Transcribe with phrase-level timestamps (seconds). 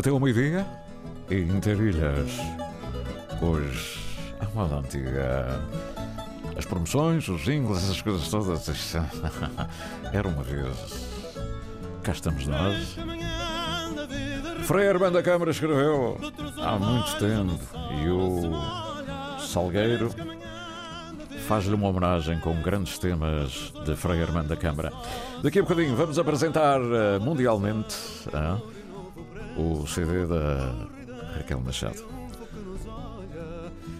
[0.00, 0.66] Até ao meio-dia,
[1.30, 2.30] Interilhas.
[3.38, 3.98] Hoje,
[4.40, 5.60] a moda antiga.
[6.56, 8.94] As promoções, os jingles, essas coisas todas.
[10.10, 11.06] Era uma vez.
[12.02, 12.96] Cá estamos nós.
[14.62, 16.16] Frei Armando da Câmara escreveu
[16.56, 17.60] há muito tempo
[18.02, 20.14] e o Salgueiro
[21.46, 24.94] faz-lhe uma homenagem com grandes temas de Frei Armando da Câmara.
[25.42, 27.94] Daqui a bocadinho vamos apresentar uh, mundialmente
[28.28, 28.79] uh,
[29.60, 30.88] o CD da
[31.34, 32.02] Raquel Machado.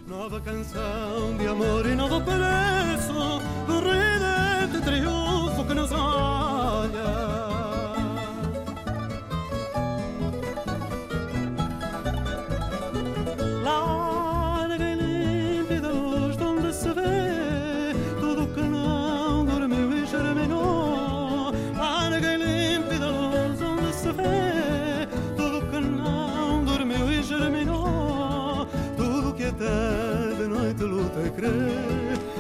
[0.09, 3.13] Nova canção de amor e novo preço
[3.67, 5.40] do rei de triunfo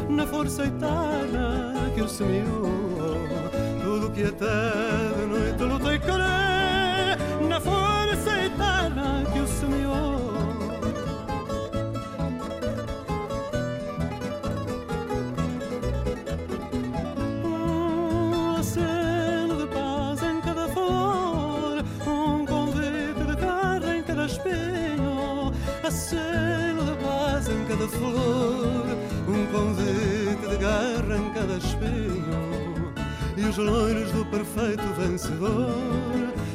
[0.08, 2.70] na força eterna que o semeou.
[3.82, 5.60] Tudo que até de noite
[5.94, 10.20] e crê na força eterna que o semeou.
[17.44, 20.22] Um aceno de paz
[27.48, 28.96] em cada flor,
[29.30, 32.92] um convite de guerra em cada espinho
[33.36, 35.74] e os loiros do perfeito vencedor.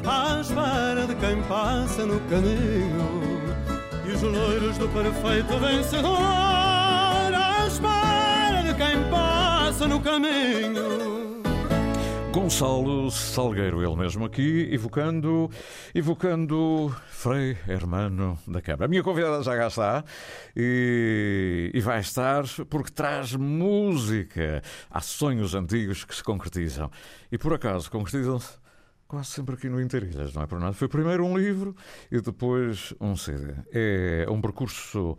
[0.06, 3.32] À espera de quem passa no caminho
[4.06, 6.20] e os loiros do perfeito vencedor.
[7.34, 11.25] À espera de quem passa no caminho
[12.36, 15.50] Gonçalo Salgueiro, ele mesmo aqui, evocando,
[15.94, 18.83] evocando Frei Hermano da Câmara.
[18.83, 20.03] A minha convidada já cá está
[20.53, 24.61] e, e vai estar porque traz música.
[24.92, 26.92] Há sonhos antigos que se concretizam.
[27.32, 28.58] E por acaso concretizam-se
[29.08, 30.73] quase sempre aqui no Interilhas, não é por nada.
[30.73, 31.73] Foi primeiro um livro
[32.11, 33.54] e depois um CD.
[33.71, 35.17] É um percurso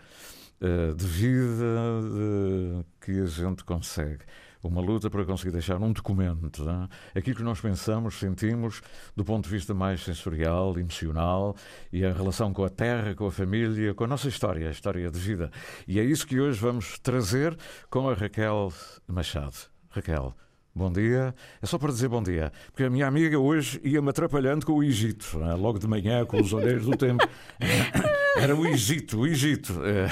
[0.60, 1.64] uh, de vida
[2.02, 4.26] de, que a gente consegue
[4.66, 6.64] uma luta para conseguir deixar um documento?
[6.68, 7.18] É?
[7.18, 8.82] aquilo que nós pensamos, sentimos,
[9.14, 11.56] do ponto de vista mais sensorial, emocional,
[11.92, 15.10] e a relação com a terra, com a família, com a nossa história, a história
[15.10, 15.50] de vida.
[15.86, 17.56] E é isso que hoje vamos trazer
[17.90, 18.72] com a Raquel
[19.06, 19.56] Machado.
[19.90, 20.34] Raquel,
[20.76, 21.34] Bom dia.
[21.62, 22.52] É só para dizer bom dia.
[22.66, 25.42] Porque a minha amiga hoje ia-me atrapalhando com o Egito.
[25.42, 25.54] É?
[25.54, 27.26] Logo de manhã, com os olheiros do tempo.
[28.36, 29.72] Era o Egito, o Egito.
[29.82, 30.06] É.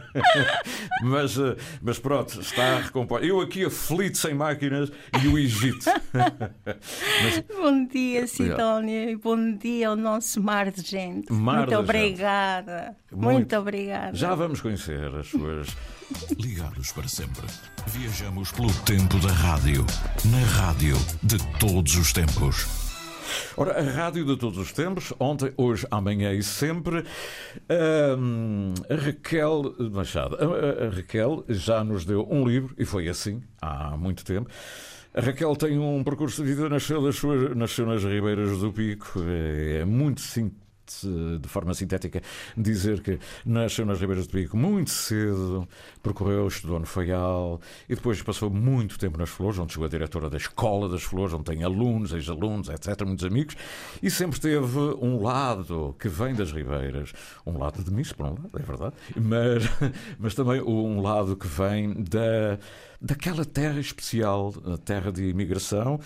[1.04, 3.26] mas, eh, mas pronto, está recomposto.
[3.26, 4.90] Eu aqui aflito sem máquinas
[5.22, 5.84] e o Egito.
[6.14, 7.44] mas...
[7.54, 9.10] Bom dia, Sidónia.
[9.10, 11.30] E bom dia ao nosso mar de gente.
[11.30, 12.96] Mar Muito de obrigada.
[13.10, 13.20] Gente.
[13.20, 14.16] Muito, Muito obrigada.
[14.16, 15.68] Já vamos conhecer as suas.
[16.38, 17.46] Ligados para sempre.
[17.86, 19.86] Viajamos pelo tempo da rádio.
[20.24, 22.66] Na rádio de todos os tempos.
[23.56, 27.04] Ora, a rádio de todos os tempos, ontem, hoje, amanhã e sempre.
[27.68, 30.36] A Raquel Machado.
[30.36, 34.50] A, Raquel já nos deu um livro, e foi assim, há muito tempo.
[35.14, 39.78] A Raquel tem um percurso de vida, nasceu, suas, nasceu nas Ribeiras do Pico, é,
[39.80, 40.69] é muito simples
[41.40, 42.22] de forma sintética,
[42.56, 45.68] dizer que nasceu nas Ribeiras do Pico muito cedo,
[46.02, 50.28] percorreu, estudou no Faial e depois passou muito tempo nas Flores, onde chegou a diretora
[50.28, 53.56] da Escola das Flores, onde tem alunos, ex-alunos, etc., muitos amigos,
[54.02, 57.12] e sempre teve um lado que vem das Ribeiras,
[57.46, 59.64] um lado de mim, por um lado, é verdade, mas,
[60.18, 62.58] mas também um lado que vem da
[63.00, 65.98] daquela terra especial, a terra de imigração.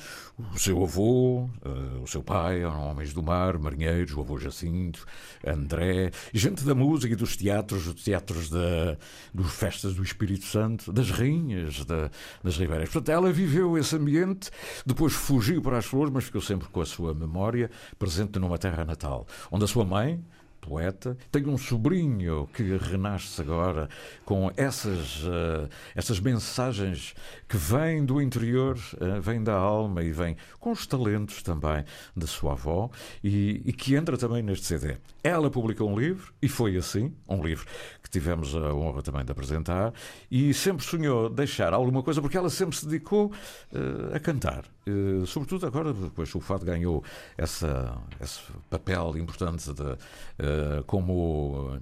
[0.54, 5.04] O seu avô, uh, o seu pai eram homens do mar, marinheiros, o avô Jacinto,
[5.44, 8.96] André, gente da música e dos teatros, os teatros da,
[9.32, 12.10] dos festas do Espírito Santo, das rainhas da,
[12.42, 12.88] das ribeiras.
[12.88, 14.50] Portanto, ela viveu esse ambiente,
[14.86, 18.84] depois fugiu para as flores, mas ficou sempre com a sua memória presente numa terra
[18.84, 20.24] natal, onde a sua mãe,
[20.64, 21.16] poeta.
[21.30, 23.88] Tenho um sobrinho que renasce agora
[24.24, 27.14] com essas, uh, essas mensagens
[27.46, 31.84] que vêm do interior, uh, vêm da alma e vêm com os talentos também
[32.16, 32.90] da sua avó
[33.22, 34.96] e, e, que entra também neste CD.
[35.22, 37.66] Ela publicou um livro e foi assim, um livro
[38.14, 39.92] tivemos a honra também de apresentar
[40.30, 44.64] e sempre sonhou deixar alguma coisa porque ela sempre se dedicou uh, a cantar.
[45.26, 47.02] sobretudo agora, depois o fado ganhou
[47.36, 48.40] essa, esse
[48.70, 49.96] papel importante de
[50.38, 51.80] eh, como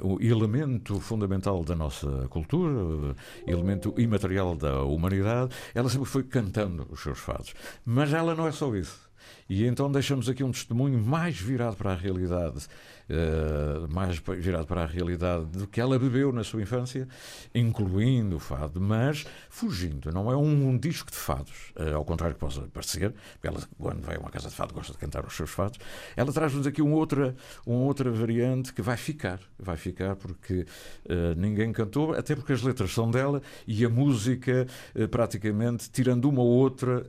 [0.00, 3.16] o elemento fundamental da nossa cultura,
[3.46, 7.54] elemento imaterial da humanidade, ela sempre foi cantando os seus fados.
[7.84, 9.03] Mas ela não é só isso.
[9.48, 12.66] E então deixamos aqui um testemunho mais virado para a realidade
[13.08, 17.08] uh, mais virado para a realidade do que ela bebeu na sua infância,
[17.54, 20.12] incluindo o fado, mas fugindo.
[20.12, 23.60] Não é um, um disco de fados, uh, ao contrário que possa parecer, porque ela,
[23.78, 25.78] quando vai a uma casa de fado, gosta de cantar os seus fados.
[26.16, 27.34] Ela traz-nos aqui uma outra,
[27.66, 30.66] uma outra variante que vai ficar, vai ficar porque
[31.06, 34.66] uh, ninguém cantou, até porque as letras são dela e a música,
[35.10, 37.04] praticamente, tirando uma ou outra,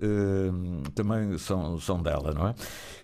[0.94, 2.56] também são, são dela, não é?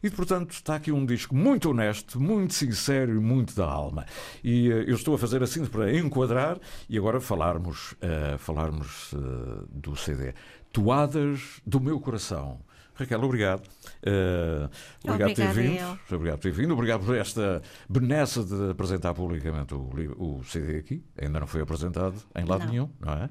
[0.04, 4.06] E, portanto, está aqui um disco muito honesto, muito sincero e muito da alma.
[4.44, 9.68] E uh, eu estou a fazer assim para enquadrar e agora falarmos, uh, falarmos uh,
[9.70, 10.34] do CD.
[10.72, 12.60] Toadas do meu coração.
[12.94, 13.68] Raquel, obrigado.
[14.04, 14.70] Uh,
[15.04, 15.80] obrigado por ter vindo.
[15.80, 16.16] Eu.
[16.16, 16.74] Obrigado por ter vindo.
[16.74, 21.04] Obrigado por esta benesse de apresentar publicamente o, o CD aqui.
[21.20, 22.72] Ainda não foi apresentado em lado não.
[22.72, 23.30] nenhum, não é?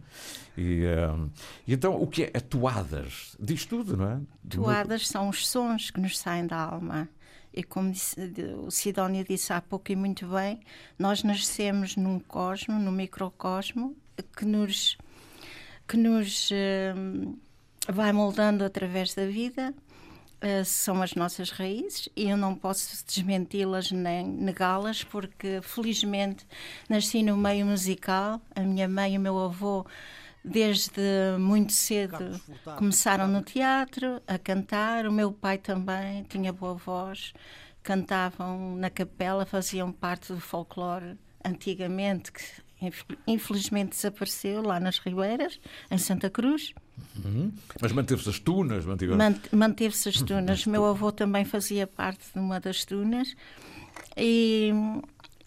[0.56, 1.30] E, uh,
[1.66, 2.40] e, então, o que é?
[2.40, 3.36] Toadas?
[3.38, 4.20] Diz tudo, não é?
[4.48, 7.08] Toadas são os sons que nos saem da alma.
[7.52, 8.16] E como disse,
[8.64, 10.60] o Sidónio disse há pouco e muito bem,
[10.98, 13.96] nós nascemos num cosmo, num microcosmo,
[14.36, 14.96] que nos,
[15.88, 17.36] que nos uh,
[17.88, 19.74] vai moldando através da vida.
[20.42, 26.46] Uh, são as nossas raízes e eu não posso desmenti-las nem negá-las, porque felizmente
[26.88, 28.40] nasci no meio musical.
[28.54, 29.84] A minha mãe e o meu avô
[30.42, 31.02] desde
[31.38, 32.40] muito cedo
[32.78, 35.06] começaram no teatro a cantar.
[35.06, 37.34] O meu pai também tinha boa voz,
[37.82, 42.42] cantavam na capela, faziam parte do folclore antigamente, que
[43.26, 45.60] infelizmente desapareceu lá nas Ribeiras,
[45.90, 46.72] em Santa Cruz.
[47.24, 47.52] Uhum.
[47.80, 48.84] Mas manteve-se as tunas?
[49.52, 50.66] Manteve-se as tunas.
[50.66, 53.34] meu avô também fazia parte de uma das tunas.
[54.16, 54.70] E,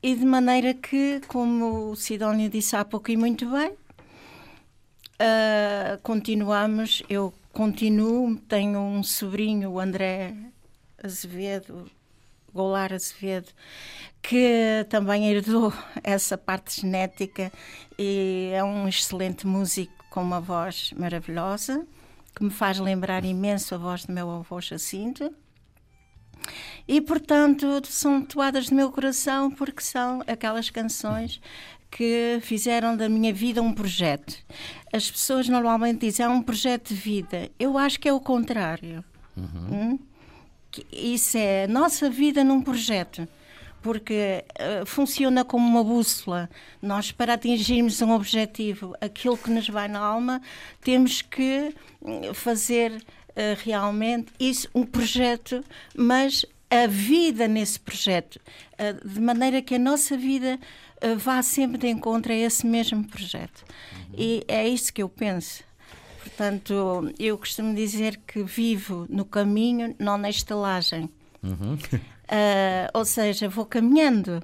[0.02, 3.74] e de maneira que, como o Sidónio disse há pouco e muito bem,
[5.14, 10.36] Uh, continuamos, eu continuo, tenho um sobrinho, o André
[11.02, 11.90] Azevedo,
[12.54, 13.50] Golar Azevedo,
[14.22, 15.74] que também herdou
[16.04, 17.52] essa parte genética
[17.98, 21.86] e é um excelente músico com uma voz maravilhosa,
[22.36, 25.34] que me faz lembrar imenso a voz do meu avô Jacinto.
[26.88, 31.42] E, portanto, são toadas do meu coração porque são aquelas canções
[31.90, 34.36] que fizeram da minha vida um projeto.
[34.92, 37.50] As pessoas normalmente dizem é um projeto de vida.
[37.60, 39.04] Eu acho que é o contrário.
[39.38, 39.68] Uhum.
[39.72, 40.00] Hum?
[40.92, 43.28] Isso é a nossa vida num projeto.
[43.82, 46.50] Porque uh, funciona como uma bússola.
[46.82, 50.42] Nós, para atingirmos um objetivo, aquilo que nos vai na alma,
[50.82, 53.02] temos que hum, fazer uh,
[53.62, 55.62] realmente isso, um projeto,
[55.94, 58.40] mas a vida nesse projeto,
[58.80, 60.58] uh, de maneira que a nossa vida
[61.04, 63.66] eh, vá sempre de encontro a esse mesmo projeto.
[63.92, 64.16] Uhum.
[64.18, 65.62] E é isso que eu penso.
[66.24, 71.10] Portanto, eu costumo dizer que vivo no caminho, não na estalagem.
[71.44, 71.74] Uhum.
[71.74, 74.42] Uh, ou seja, vou caminhando.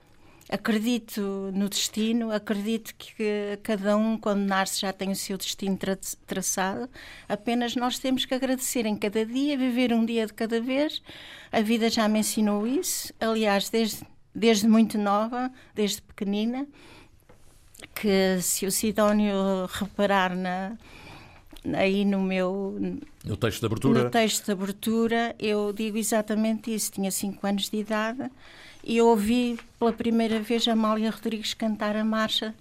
[0.52, 1.22] Acredito
[1.54, 6.90] no destino, acredito que cada um, quando nasce, já tem o seu destino tra traçado.
[7.30, 11.02] Apenas nós temos que agradecer em cada dia, viver um dia de cada vez.
[11.50, 13.14] A vida já me ensinou isso.
[13.22, 14.04] Aliás, desde
[14.34, 16.68] desde muito nova, desde pequenina,
[17.96, 20.78] que se o Sidónio reparar na,
[21.74, 22.78] aí no meu
[23.24, 24.04] no texto de abertura?
[24.04, 28.30] no texto de abertura eu digo exatamente isso tinha 5 anos de idade
[28.84, 32.56] e ouvi pela primeira vez a Amália Rodrigues cantar a marcha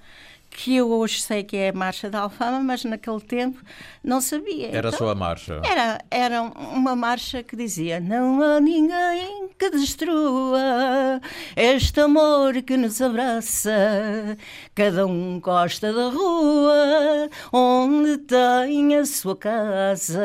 [0.51, 3.61] que eu hoje sei que é a Marcha da Alfama, mas naquele tempo
[4.03, 4.69] não sabia.
[4.69, 5.61] Era então, só a marcha?
[5.65, 11.21] Era, era uma marcha que dizia: Não há ninguém que destrua
[11.57, 14.37] este amor que nos abraça.
[14.75, 20.23] Cada um gosta da rua onde tem a sua casa.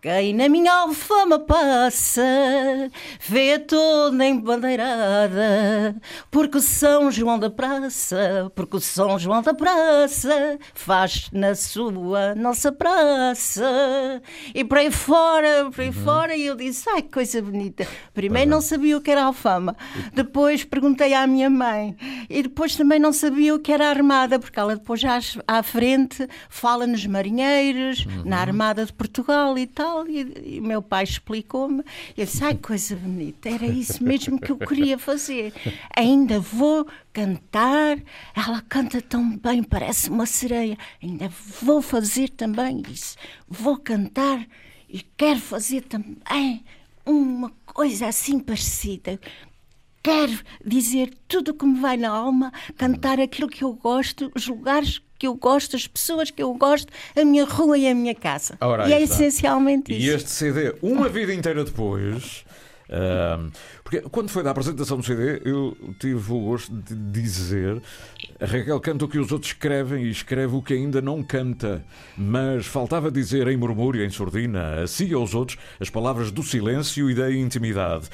[0.00, 2.22] Quem na minha alfama passa
[3.20, 5.96] vê toda embandeirada,
[6.30, 12.32] porque o São João da Praça, porque o São João da Praça faz na sua
[12.36, 14.22] nossa praça.
[14.54, 15.92] E por aí fora, por aí uhum.
[15.92, 17.84] fora, e eu disse: ai, que coisa bonita.
[18.14, 19.76] Primeiro não sabia o que era alfama,
[20.14, 21.96] depois perguntei à minha mãe,
[22.30, 26.28] e depois também não sabia o que era armada, porque ela depois já à frente
[26.48, 28.22] fala nos marinheiros, uhum.
[28.24, 31.82] na Armada de Portugal e tal E, o meu pai explicou-me.
[32.16, 35.52] Eu disse: ai, coisa bonita, era isso mesmo que eu queria fazer.
[35.96, 37.98] Ainda vou cantar.
[38.34, 40.76] Ela canta tão bem, parece uma sereia.
[41.02, 41.30] Ainda
[41.62, 43.16] vou fazer também isso.
[43.48, 44.46] Vou cantar
[44.88, 46.64] e quero fazer também
[47.04, 49.20] uma coisa assim parecida.
[50.02, 54.46] Quero dizer tudo o que me vai na alma, cantar aquilo que eu gosto, os
[54.46, 58.14] lugares que eu gosto, as pessoas que eu gosto, a minha rua e a minha
[58.14, 58.56] casa.
[58.60, 59.14] Ora, e é está.
[59.16, 60.16] essencialmente E isso.
[60.16, 62.44] este CD, uma vida inteira depois.
[62.90, 63.50] ahm,
[63.88, 67.80] porque quando foi da apresentação do CD, eu tive o gosto de dizer:
[68.38, 71.82] a Raquel canta o que os outros escrevem e escreve o que ainda não canta.
[72.14, 76.42] Mas faltava dizer em murmúrio, em sordina, a si e aos outros, as palavras do
[76.42, 78.10] silêncio e da intimidade.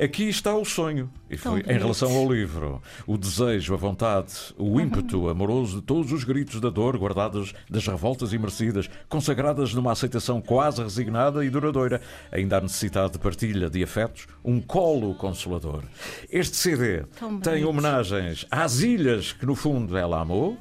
[0.00, 1.10] Aqui está o sonho.
[1.28, 2.80] E foi em relação ao livro.
[3.06, 7.86] O desejo, a vontade, o ímpeto amoroso de todos os gritos da dor guardados das
[7.86, 12.00] revoltas imerecidas, consagradas numa aceitação quase resignada e duradoura,
[12.32, 15.82] ainda a necessidade de partilha de afetos, um colo consolador.
[16.30, 17.68] Este CD Tão tem bonito.
[17.68, 20.56] homenagens às ilhas que, no fundo, ela amou,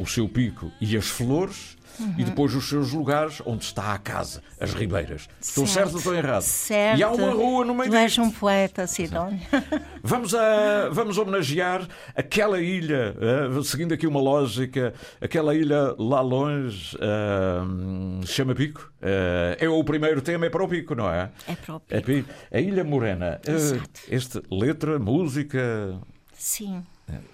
[0.00, 1.73] o seu pico e as flores.
[1.98, 2.14] Uhum.
[2.18, 5.28] E depois os seus lugares onde está a casa, as ribeiras.
[5.40, 6.42] Estou certo ou estou errado?
[6.42, 6.98] Certo.
[6.98, 8.22] E há uma rua no meio és disto.
[8.22, 9.40] um poeta, Sidónia.
[10.02, 16.94] Vamos, a, vamos homenagear aquela ilha, eh, seguindo aqui uma lógica, aquela ilha lá longe,
[17.00, 18.92] eh, chama Pico.
[19.00, 21.30] Eh, é o primeiro tema, é para o Pico, não é?
[21.48, 22.28] É para o É Pico.
[22.52, 23.40] A Ilha Morena.
[23.46, 23.82] Exato.
[24.10, 25.98] este, letra, música,
[26.34, 26.82] Sim.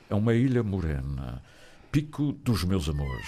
[0.09, 1.43] é uma ilha morena.
[1.91, 3.27] Pico dos meus amores.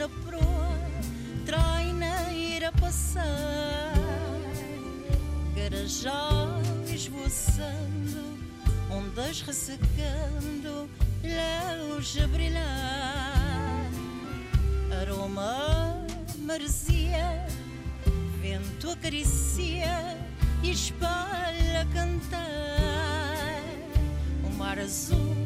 [0.00, 0.78] Na proa,
[1.44, 3.92] traina ir a passar,
[5.54, 6.48] garajal
[6.90, 8.38] esvoaçando,
[8.90, 10.88] ondas ressecando,
[11.86, 13.90] luz a brilhar,
[15.02, 16.06] aroma
[16.38, 17.46] maresia,
[18.40, 20.16] vento acaricia
[20.62, 23.60] e espalha cantar.
[24.44, 25.39] O mar azul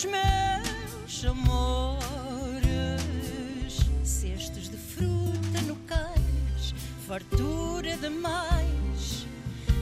[0.00, 2.00] dos meus amores,
[4.02, 6.74] cestos de fruta no cais,
[7.06, 9.26] fartura demais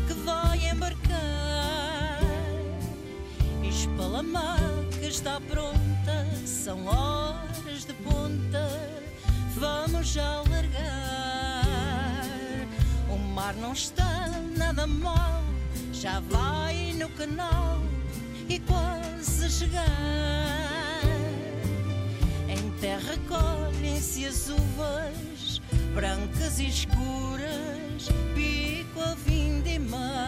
[0.09, 2.19] que vai embarcar.
[3.63, 4.59] Espalamar
[4.99, 8.69] que está pronta, são horas de ponta,
[9.55, 11.65] vamos já largar.
[13.09, 15.45] O mar não está nada mal,
[15.93, 17.79] já vai no canal
[18.49, 19.08] e quase
[19.49, 21.02] chegar.
[22.49, 25.61] Em terra colhem-se as uvas,
[25.95, 30.27] brancas e escuras, pico a vindimar.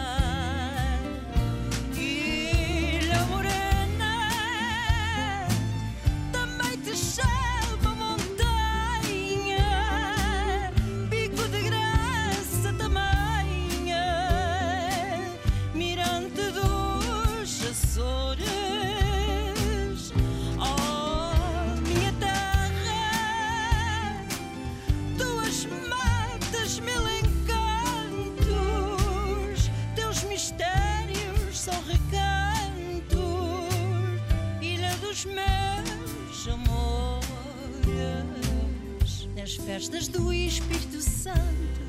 [39.71, 41.81] festas do Espírito Santo,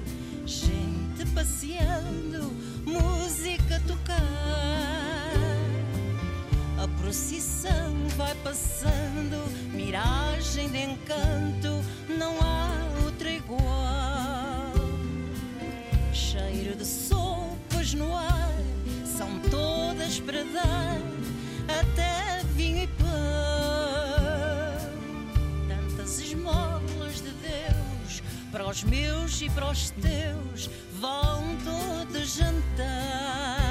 [0.47, 2.53] gente passeando,
[2.87, 4.21] música tocar.
[6.79, 9.37] A procissão vai passando,
[9.73, 12.71] miragem de encanto, não há
[13.05, 13.61] outra igual.
[16.13, 18.55] Cheiro de sopas no ar,
[19.05, 21.01] são todas para dar,
[28.85, 30.71] meus e para os teus
[31.01, 33.62] vão todos jantar.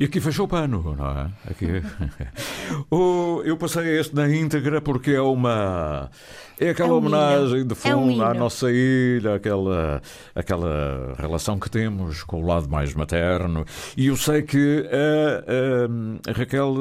[0.00, 1.30] E aqui fechou o pano, não é?
[1.50, 1.66] Aqui.
[3.44, 6.10] Eu passei este na íntegra porque é uma.
[6.58, 10.00] É aquela É um homenagem de É fundo um à nossa ilha, aquela,
[10.34, 13.64] aquela relação que temos com o lado mais materno.
[13.96, 16.74] E eu sei que a, a- a Raquel,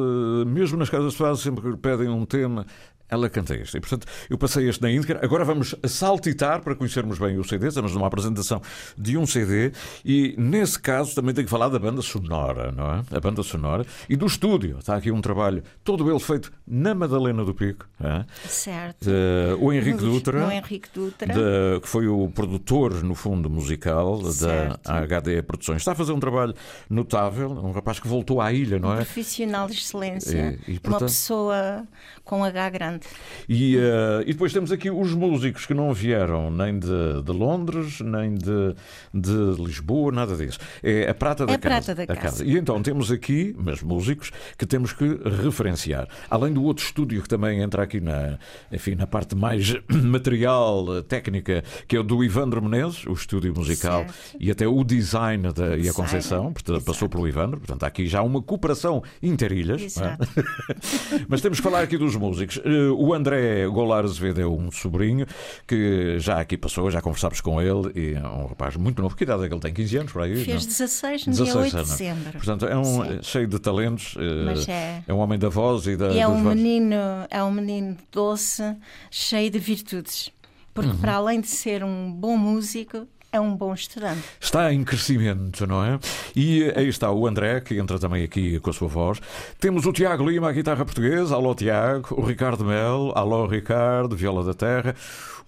[0.48, 2.66] mesmo nas casas de fase, sempre que pedem um tema.
[3.10, 3.78] Ela canta este.
[3.78, 5.20] E, portanto, eu passei este na íntegra.
[5.24, 7.68] Agora vamos saltitar para conhecermos bem o CD.
[7.68, 8.62] Estamos numa apresentação
[8.98, 9.72] de um CD.
[10.06, 13.04] E, nesse caso, também tenho que falar da banda sonora, não é?
[13.16, 13.86] A banda sonora.
[14.08, 14.78] E do estúdio.
[14.80, 17.88] Está aqui um trabalho, todo ele feito na Madalena do Pico.
[18.01, 18.25] é?
[18.48, 19.06] Certo.
[19.06, 20.46] De- o Henrique No- Dutra.
[20.46, 21.34] no Henrique Dutra.
[21.34, 24.84] de- que foi o produtor, no fundo, musical Certo.
[24.88, 25.78] da HD Produções.
[25.82, 26.54] Está a fazer um trabalho
[26.89, 27.50] notável.
[27.51, 28.98] Um rapaz que voltou à ilha, não é?
[28.98, 30.60] Profissional de excelência.
[30.68, 31.88] E- e, Uma portanto- pessoa
[32.24, 32.99] com H grande.
[33.48, 38.00] E, eh, e depois temos aqui os músicos que não vieram nem de, de Londres,
[38.01, 38.75] nem de,
[39.13, 40.60] de Lisboa, nada disso.
[40.84, 41.94] É a prata da É a casa.
[41.96, 42.46] prata da a casa.
[42.46, 46.07] E então temos aqui, mas músicos, que temos que referenciar.
[46.29, 48.38] Além do outro estúdio que também entra aqui na,
[48.72, 53.53] enfim, na parte mais material, eh, técnica, que é o do Ivandro Menezes, o estúdio
[53.55, 54.38] musical Certo.
[54.40, 57.59] e até o design da, e a Design, Conceição, portanto, passou pelo Ivandro.
[57.59, 59.98] Portanto, há aqui já uma cooperação interilhas.
[59.98, 60.18] é?
[61.27, 62.59] Mas temos que falar aqui dos músicos.
[62.98, 65.25] O André Golar Azevedo é um sobrinho
[65.68, 69.16] que já aqui passou, já conversámos com ele e é um rapaz muito novo.
[69.16, 69.74] Que idade é que ele tem?
[69.74, 70.44] 15 anos por aí?
[70.44, 70.72] Fez não?
[70.72, 71.90] 16 no dia 8 de anos.
[71.90, 72.32] dezembro.
[72.34, 73.20] Portanto, é um Sim.
[73.22, 74.16] cheio de talentos.
[74.18, 76.10] eh, Mas é- um homem da voz e da.
[76.10, 76.96] E é um menino,
[77.30, 78.64] é um menino doce,
[79.12, 80.30] cheio de virtudes.
[80.74, 80.98] Porque Uhum.
[80.98, 84.22] para além de ser um bom músico, é um bom estudante.
[84.39, 86.00] Está em crescimento, não é?
[86.35, 89.20] E aí está o André, que entra também aqui com a sua voz.
[89.59, 91.35] Temos o Tiago Lima, a guitarra portuguesa.
[91.35, 92.15] Alô, Tiago.
[92.20, 93.11] O Ricardo Mel.
[93.15, 94.96] Alô, Ricardo, viola da terra.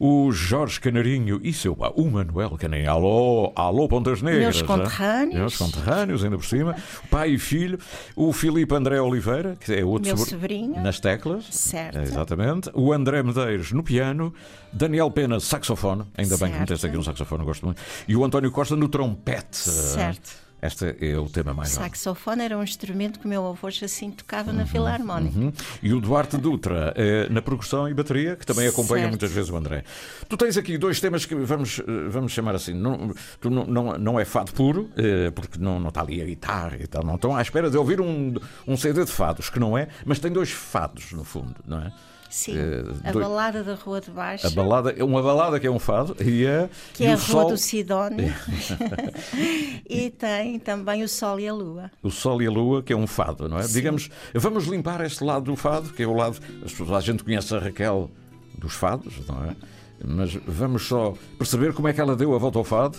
[0.03, 2.89] O Jorge Canarinho e seu pá, o Manuel Canarinho.
[2.89, 4.55] Alô, alô, Pontas Negras.
[4.55, 5.35] Meus conterrâneos.
[5.35, 6.75] Meus conterrâneos, ainda por cima.
[7.11, 7.77] Pai e filho.
[8.15, 10.81] O Filipe André Oliveira, que é outro Meu sobr- sobrinho.
[10.81, 11.45] Nas teclas.
[11.51, 11.99] Certo.
[11.99, 12.71] É, Exatamente.
[12.73, 14.33] O André Medeiros no piano.
[14.73, 16.03] Daniel Pena, saxofone.
[16.17, 16.59] Ainda bem que Certo.
[16.61, 17.70] meteste aqui um saxofone, gosto muito.
[18.07, 19.57] E o António Costa no trompete.
[19.57, 20.41] Certo.
[20.61, 21.89] Este é o tema O mais alto.
[21.89, 25.35] saxofone era um instrumento que o meu avô assim tocava na Filarmónica.
[25.39, 25.51] Uhum.
[25.81, 29.09] E o Duarte Dutra eh, na percussão e bateria, que também acompanha Certo.
[29.09, 29.83] muitas vezes o André.
[30.29, 32.75] Tu tens aqui dois temas que vamos, eh, vamos chamar assim.
[32.75, 36.25] Não, tu não, não, não é fado puro, eh, porque não, não está ali a
[36.25, 37.03] guitarra e tal.
[37.03, 38.35] Não estão à espera de ouvir um,
[38.67, 41.91] um CD de fados, que não é, mas tem dois fados no fundo, não é?
[42.31, 45.67] Sim, Eh, a dois- balada da Rua de Baixo, A balada, é uma balada que
[45.67, 46.69] é um fado e é.
[46.93, 48.33] que e é a o Rua sol, do Sidónio,
[49.89, 51.91] e tem também o Sol e a Lua.
[52.01, 53.67] O Sol e a Lua, que é um fado, não é?
[53.67, 56.39] Digamos, vamos limpar este lado do fado, que é o lado.
[56.95, 58.09] A gente conhece a Raquel
[58.57, 59.55] dos fados, não é?
[60.03, 62.97] Mas vamos só perceber como é que ela deu a volta ao fado.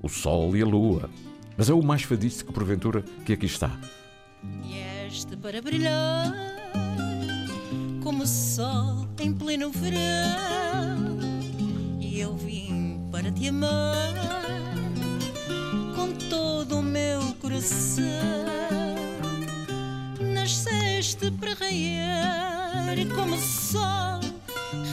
[0.00, 1.10] O Sol e a Lua.
[1.56, 3.76] Mas é o mais fadístico, porventura, que aqui está.
[4.62, 6.32] Vieste para brilhar
[8.02, 11.18] como o sol em pleno verão.
[12.00, 14.14] E eu vim para te amar
[15.94, 18.04] com todo o meu coração.
[20.20, 22.18] Nasceste para raiar
[23.14, 24.20] como o sol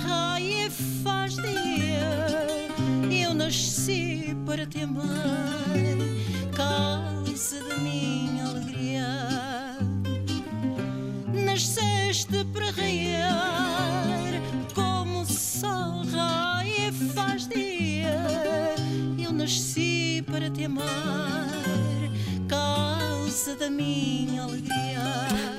[0.06, 0.70] raia
[1.04, 2.58] faz dia.
[3.12, 5.06] Eu nasci para te amar,
[6.56, 8.65] causa da minha alegria.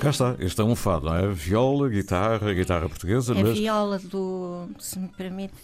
[0.06, 1.26] Cá está, este é um fado, não é?
[1.32, 3.58] Viola, guitarra, guitarra portuguesa, A mas.
[3.58, 5.54] viola do, se me permite,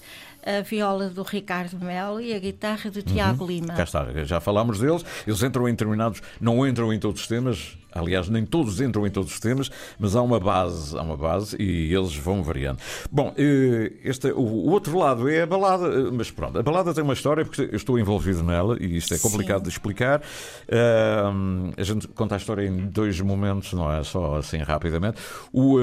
[0.44, 3.68] a viola do Ricardo Melo e a guitarra do Tiago Lima.
[3.70, 3.76] Uhum.
[3.76, 7.78] Cá está, já falámos deles, eles entram em determinados, não entram em todos os temas,
[7.92, 11.56] aliás, nem todos entram em todos os temas, mas há uma base, há uma base
[11.60, 12.78] e eles vão variando.
[13.10, 17.04] Bom, eh, este, o, outro lado é a balada, eh, mas pronto, a balada tem
[17.04, 19.64] uma história porque eu estou envolvido nela e isto é complicado Sim.
[19.64, 20.22] de explicar.
[21.76, 25.20] A gente conta a história em dois momentos, não é só assim rapidamente.
[25.52, 25.78] O.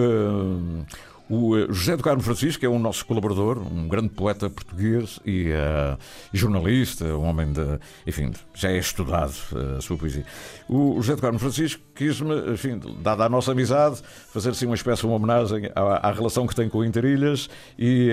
[1.30, 5.50] o eh, José do Carmo Francisco é o nosso colaborador, um grande poeta português e
[5.52, 5.98] eh,
[6.34, 7.80] jornalista, um homem de.
[8.08, 10.26] Enfim, já é estudado eh, a sua poesia.
[10.68, 14.02] O José do Carmo Francisco quis-me, enfim, dada a nossa amizade,
[14.34, 18.10] fazer assim uma espécie de homenagem à, à relação que tem com o Interilhas e,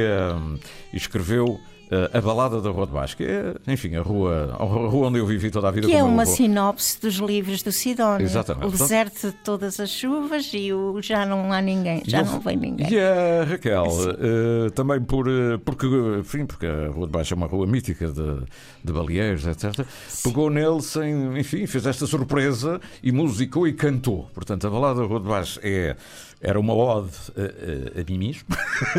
[0.93, 1.59] e escreveu.
[1.91, 5.19] Eh, a Balada da Rua de Baixo, que é, enfim, a rua, a rua onde
[5.19, 5.87] eu vivi toda a vida.
[5.87, 8.25] Que é meu uma sinopse dos livros do Sidónio.
[8.25, 8.67] Exatamente.
[8.67, 12.41] O deserto de todas as chuvas e o já não há ninguém, já não eu-
[12.41, 12.89] vem ninguém.
[12.93, 13.87] E a Raquel,
[14.67, 15.87] eh, também por, eh, porque,
[16.21, 18.41] enfim, porque a Rua de Baixo é uma rua mítica de,
[18.85, 19.87] de baleeiros, etc.
[20.25, 24.29] Pegou nele sem, enfim, fez esta surpresa e musicou e cantou.
[24.35, 25.97] Portanto, a balada da Rua de Baixo é,
[26.41, 28.49] era uma ode a, a, a mim mesmo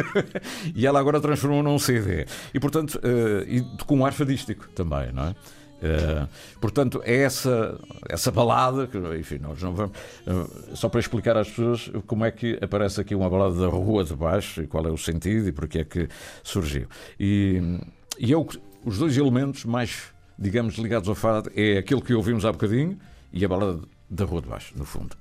[0.73, 2.25] e ela agora transformou num CD.
[2.53, 5.35] E, portanto, eh, e com um ar fadístico também, não é?
[5.81, 6.27] Eh,
[6.59, 9.95] portanto, é essa, essa balada, que, enfim, nós não vamos.
[10.25, 14.03] eh, só para explicar às pessoas como é que aparece aqui uma balada da Rua
[14.03, 16.07] de Baixo e qual é o sentido e porque é que
[16.43, 16.87] surgiu.
[17.19, 17.79] E,
[18.19, 18.47] e eu,
[18.83, 20.05] os dois elementos mais,
[20.37, 22.97] digamos, ligados ao fado é aquilo que ouvimos há bocadinho
[23.31, 25.15] e a balada da Rua de Baixo, no fundo.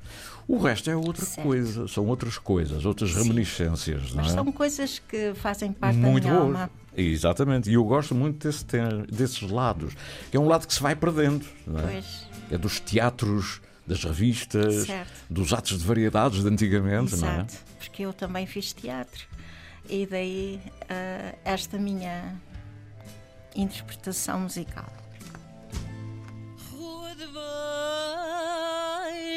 [0.48, 1.44] O resto é outra Certo.
[1.46, 4.34] coisa, são outras coisas, outras reminiscências, não Mas é?
[4.34, 6.56] são coisas que fazem parte muito da minha boas.
[6.56, 6.70] alma.
[6.96, 8.64] Exatamente, e eu gosto muito desse
[9.10, 9.92] desses lados,
[10.30, 11.44] que é um lado que se vai perdendo.
[11.66, 11.92] não é?
[11.92, 15.10] Pois, É dos teatros, das revistas, Certo.
[15.28, 17.34] dos atos de variedades de antigamente, não é?
[17.34, 17.54] exato.
[17.80, 19.26] Porque eu também fiz teatro.
[19.88, 22.34] E daí ah, esta minha
[23.54, 24.86] interpretação musical.
[26.72, 27.26] Rua de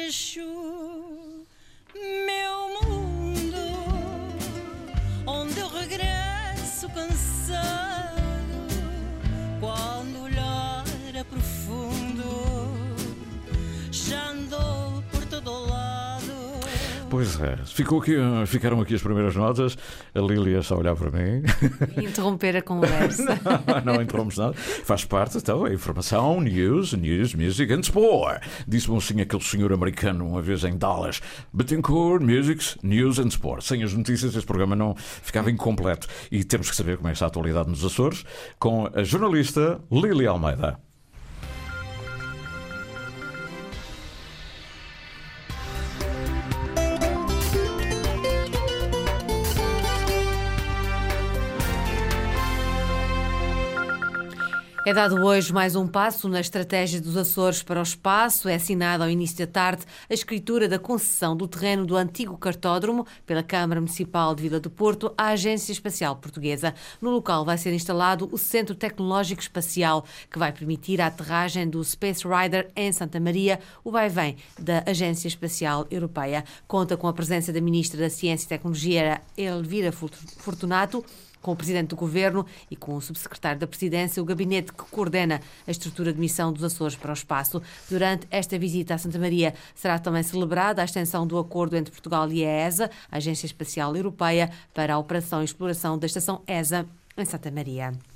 [0.00, 0.40] baixo,
[2.00, 2.49] meu
[17.20, 19.76] Pois é, Ficou aqui, ficaram aqui as primeiras notas,
[20.14, 21.42] a Lília está a olhar para mim,
[22.02, 23.38] Interromper a conversa.
[23.84, 28.42] não interrompes nada, faz parte, então, a informação, news, news, music and sport.
[28.66, 31.20] Disse-me assim aquele senhor americano uma vez em Dallas,
[31.52, 33.64] Betancourt, music, news and sport.
[33.64, 36.08] Sem as notícias este programa não ficava incompleto.
[36.32, 38.24] E temos que saber como é que está a atualidade nos Açores
[38.58, 40.89] com a jornalista Lília Almeida.
[54.86, 58.48] É dado hoje mais um passo na estratégia dos Açores para o espaço.
[58.48, 63.06] É assinada ao início da tarde a escritura da concessão do terreno do antigo cartódromo
[63.26, 66.74] pela Câmara Municipal de Vila do Porto à Agência Espacial Portuguesa.
[66.98, 71.84] No local vai ser instalado o Centro Tecnológico Espacial, que vai permitir a aterragem do
[71.84, 76.42] Space Rider em Santa Maria, o vai-vem da Agência Espacial Europeia.
[76.66, 81.04] Conta com a presença da Ministra da Ciência e Tecnologia, Elvira Fortunato,
[81.40, 85.40] com o Presidente do Governo e com o Subsecretário da Presidência, o gabinete que coordena
[85.66, 87.62] a estrutura de missão dos Açores para o espaço.
[87.88, 92.30] Durante esta visita a Santa Maria será também celebrada a extensão do acordo entre Portugal
[92.30, 96.86] e a ESA, a Agência Espacial Europeia, para a operação e exploração da estação ESA
[97.16, 98.09] em Santa Maria.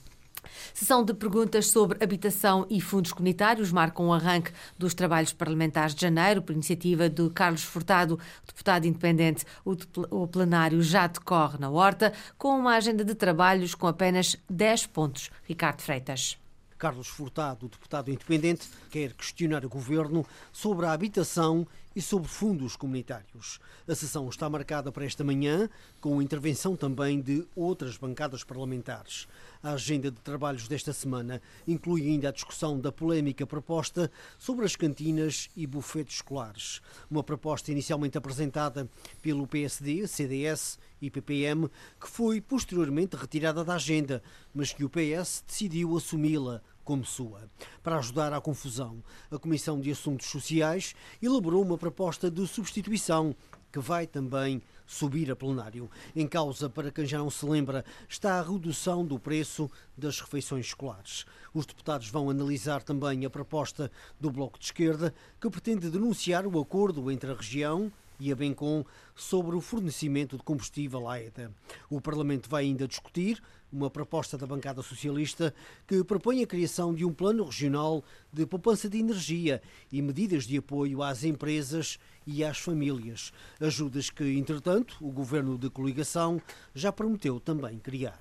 [0.73, 6.01] Sessão de perguntas sobre habitação e fundos comunitários marcam o arranque dos trabalhos parlamentares de
[6.03, 9.45] janeiro, por iniciativa de Carlos Furtado, deputado independente.
[9.65, 14.37] O de- O plenário já decorre na Horta, com uma agenda de trabalhos com apenas
[14.49, 15.31] 10 pontos.
[15.45, 16.39] Ricardo Freitas.
[16.79, 23.61] Carlos Furtado, deputado independente, quer questionar o governo sobre a habitação e sobre fundos comunitários.
[23.87, 25.69] A sessão está marcada para esta manhã,
[26.01, 29.27] com intervenção também de outras bancadas parlamentares.
[29.63, 34.77] A agenda de trabalhos desta semana inclui ainda a discussão da polémica proposta sobre as
[34.77, 36.81] cantinas e bufetes escolares.
[37.11, 38.89] Uma proposta inicialmente apresentada
[39.23, 41.69] pelo PSD, CDS e PPM,
[42.01, 47.49] que foi posteriormente retirada da agenda, mas que o PS decidiu assumi-la como sua.
[47.83, 53.35] Para ajudar à confusão, a Comissão de Assuntos Sociais elaborou uma proposta de substituição
[53.73, 55.91] que vai também subir a plenário.
[56.15, 60.67] Em causa, para quem já não se lembra, está a redução do preço das refeições
[60.67, 61.25] escolares.
[61.53, 66.61] Os deputados vão analisar também a proposta do Bloco de Esquerda, que pretende denunciar o
[66.61, 67.91] acordo entre a região
[68.25, 68.83] e a Bencom
[69.15, 71.53] sobre o fornecimento de combustível à ETA.
[71.91, 75.53] O Parlamento vai ainda discutir uma proposta da bancada socialista
[75.87, 79.61] que propõe a criação de um plano regional de poupança de energia
[79.93, 83.33] e medidas de apoio às empresas e às famílias.
[83.61, 86.41] Ajudas que, entretanto, o governo de coligação
[86.75, 88.19] já prometeu também criar.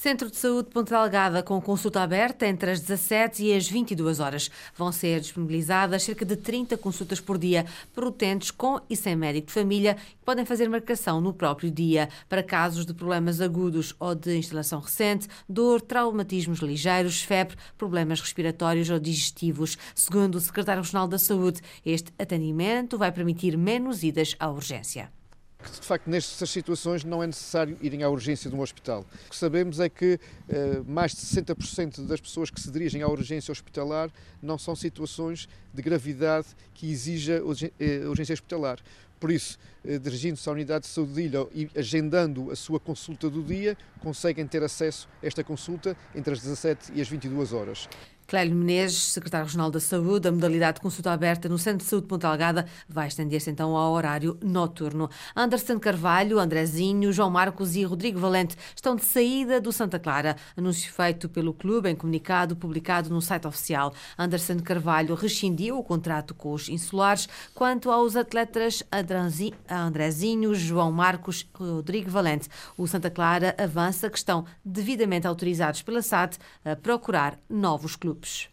[0.00, 4.48] Centro de Saúde Ponta Delgada com consulta aberta entre as 17 e as 22 horas.
[4.76, 9.48] Vão ser disponibilizadas cerca de 30 consultas por dia para utentes com e sem médico
[9.48, 14.14] de família que podem fazer marcação no próprio dia para casos de problemas agudos ou
[14.14, 19.76] de instalação recente, dor, traumatismos ligeiros, febre, problemas respiratórios ou digestivos.
[19.96, 25.10] Segundo o Secretário Regional da Saúde, este atendimento vai permitir menos idas à urgência
[25.60, 29.04] de facto, nestas situações não é necessário irem à urgência de um hospital.
[29.26, 33.08] O que sabemos é que eh, mais de 60% das pessoas que se dirigem à
[33.08, 34.08] urgência hospitalar
[34.40, 37.42] não são situações de gravidade que exija
[37.80, 38.78] eh, urgência hospitalar.
[39.18, 43.28] Por isso, eh, dirigindo-se à unidade de saúde de ilha e agendando a sua consulta
[43.28, 47.88] do dia, conseguem ter acesso a esta consulta entre as 17 e as 22 horas.
[48.28, 52.02] Clélio Menezes, secretário regional da Saúde, a modalidade de consulta aberta no Centro de Saúde
[52.02, 55.08] de Ponta Algada vai estender-se então ao horário noturno.
[55.34, 60.36] Anderson Carvalho, Andrezinho, João Marcos e Rodrigo Valente estão de saída do Santa Clara.
[60.54, 63.94] Anúncio feito pelo clube em comunicado publicado no site oficial.
[64.18, 67.30] Anderson Carvalho rescindiu o contrato com os insulares.
[67.54, 68.82] Quanto aos atletas
[69.70, 76.02] Andrezinho, João Marcos e Rodrigo Valente, o Santa Clara avança que estão devidamente autorizados pela
[76.02, 78.50] SAD a procurar novos clubes grupos.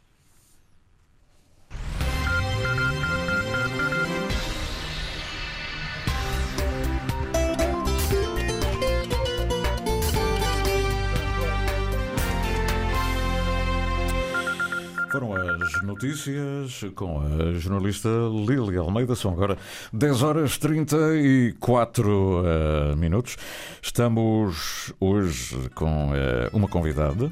[15.16, 18.10] Foram as notícias com a jornalista
[18.46, 19.16] Lília Almeida.
[19.16, 19.58] São agora
[19.94, 23.38] 10 horas 34 uh, minutos.
[23.82, 26.14] Estamos hoje com uh,
[26.52, 27.32] uma convidada, uh,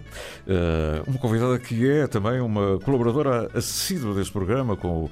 [1.06, 5.12] uma convidada que é também uma colaboradora assídua deste programa com o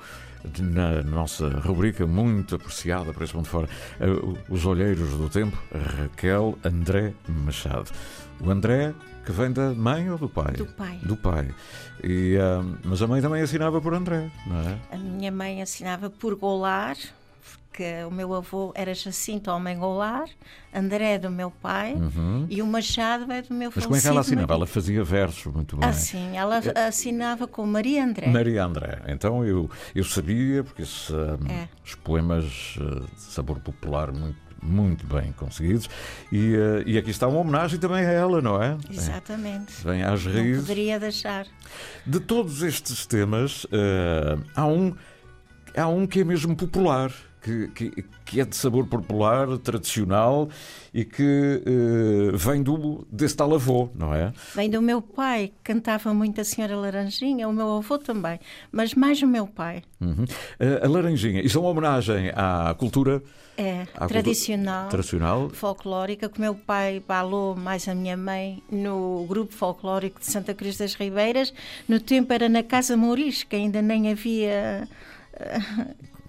[0.60, 3.68] na nossa rubrica muito apreciada para esse de fora,
[4.50, 5.56] Os Olheiros do Tempo,
[6.00, 7.92] Raquel André Machado.
[8.44, 8.94] O André
[9.26, 10.54] que vem da mãe ou do pai?
[10.54, 11.00] Do pai.
[11.04, 11.48] Do pai.
[12.04, 14.78] E, uh, mas a mãe também assinava por André, não é?
[14.92, 16.98] A minha mãe assinava por Golar,
[17.70, 20.26] porque o meu avô era Jacinto Homem Golar,
[20.74, 22.48] André do meu pai uhum.
[22.50, 24.54] e o Machado é do meu Mas como é que ela assinava?
[24.54, 25.88] Ela fazia versos muito bem.
[25.88, 26.88] Ah, sim, ela é.
[26.88, 28.28] assinava com Maria André.
[28.28, 29.02] Maria André.
[29.08, 31.70] Então eu, eu sabia, porque esse, um, é.
[31.86, 35.90] os poemas de sabor popular muito muito bem conseguidos.
[36.32, 38.78] E, uh, e aqui está uma homenagem também a ela, não é?
[38.90, 39.74] Exatamente.
[39.84, 40.58] Vem às raízes.
[40.58, 41.48] Não poderia deixar.
[42.06, 44.96] De todos estes temas, uh, há, um,
[45.76, 47.12] há um que é mesmo popular.
[47.42, 50.48] Que, que, que, é de sabor popular, tradicional
[50.94, 54.32] e que uh, vem do, desse tal avô, não é?
[54.54, 58.40] Vem do meu pai, cantava muito a Senhora Laranjinha, o meu avô também,
[58.72, 59.82] mas mais o meu pai.
[60.00, 60.24] Uhum.
[60.24, 63.24] Uh, a Laranjinha, isso é uma homenagem à cultura
[63.58, 69.54] é, tradicional, tradicional, folclórica, que o meu pai balou mais a minha mãe no grupo
[69.54, 71.54] folclórico de Santa Cruz das Ribeiras.
[71.88, 74.88] No tempo era na Casa Mouris, que ainda nem havia.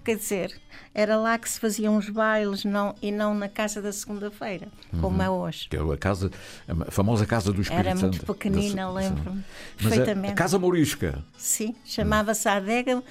[0.05, 0.61] Quer dizer,
[0.93, 4.69] era lá que se faziam os bailes não, e não na casa da segunda-feira,
[5.01, 5.23] como uhum.
[5.23, 5.69] é hoje.
[5.69, 6.31] Que é a, casa,
[6.69, 8.12] a famosa Casa do Espírito Era Santo.
[8.12, 9.45] muito pequenina, lembro-me
[9.79, 10.31] perfeitamente.
[10.31, 11.25] A, a Casa Mourisca.
[11.37, 13.03] Sim, chamava-se Adega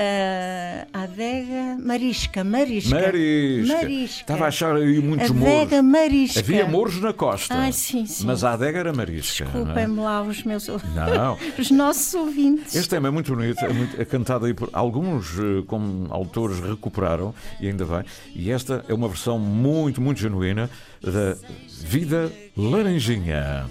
[0.00, 2.94] Uh, a adega marisca, marisca.
[2.94, 3.74] Marisca.
[3.74, 4.20] marisca.
[4.20, 6.00] Estava a achar aí muitos adega mouros.
[6.00, 6.38] marisca.
[6.38, 7.52] Havia mouros na costa.
[7.52, 8.24] Ah, sim, sim.
[8.24, 9.42] Mas a adega era marisca.
[9.42, 9.46] É?
[9.46, 10.02] Desculpem-me é?
[10.02, 11.36] lá os meus não.
[11.58, 12.76] os nossos ouvintes.
[12.76, 16.60] Este tema é muito bonito, é, muito, é cantado aí por alguns eh, como autores
[16.60, 18.04] recuperaram, e ainda bem.
[18.36, 20.70] E esta é uma versão muito, muito genuína
[21.02, 21.36] da
[21.82, 23.66] Vida Laranjinha.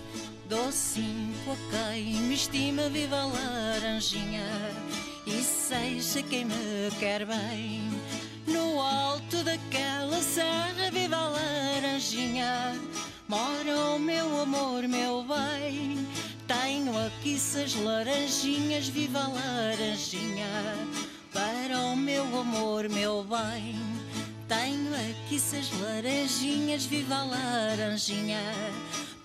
[0.50, 4.46] Docinho a quem me estima, viva laranjinha
[5.26, 7.82] e seja quem me quer bem.
[8.48, 12.74] No alto daquela serra viva a laranjinha,
[13.28, 16.08] mora o meu amor, meu bem.
[16.48, 20.48] Tenho aqui seis laranjinhas, viva a laranjinha,
[21.34, 23.76] para o meu amor, meu bem.
[24.48, 28.40] Tenho aqui seis laranjinhas, viva a laranjinha,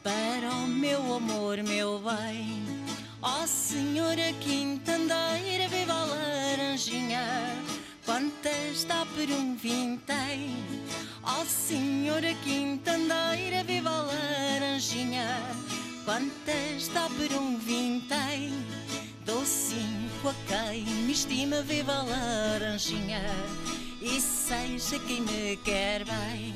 [0.02, 2.83] para o meu amor, meu bem.
[3.24, 6.02] Ó oh, senhora quintandeira, viva a
[8.07, 10.57] Quantas está por um vintém.
[11.23, 15.39] Ó senhora quintandeira, viva a laranjinha.
[16.07, 18.55] Quantas está por um vintém?
[19.27, 23.21] Dou cinco a quem me estima, viva a laranjinha.
[24.01, 26.55] E seja quem me quer bem.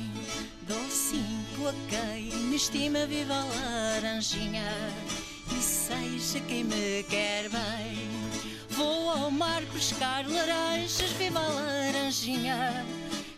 [0.62, 4.64] Dou cinco a quem me estima, viva a laranjinha.
[5.54, 8.15] E seja quem me quer bem.
[8.76, 12.84] Vou ao mar pescar laranjas, viva a laranjinha.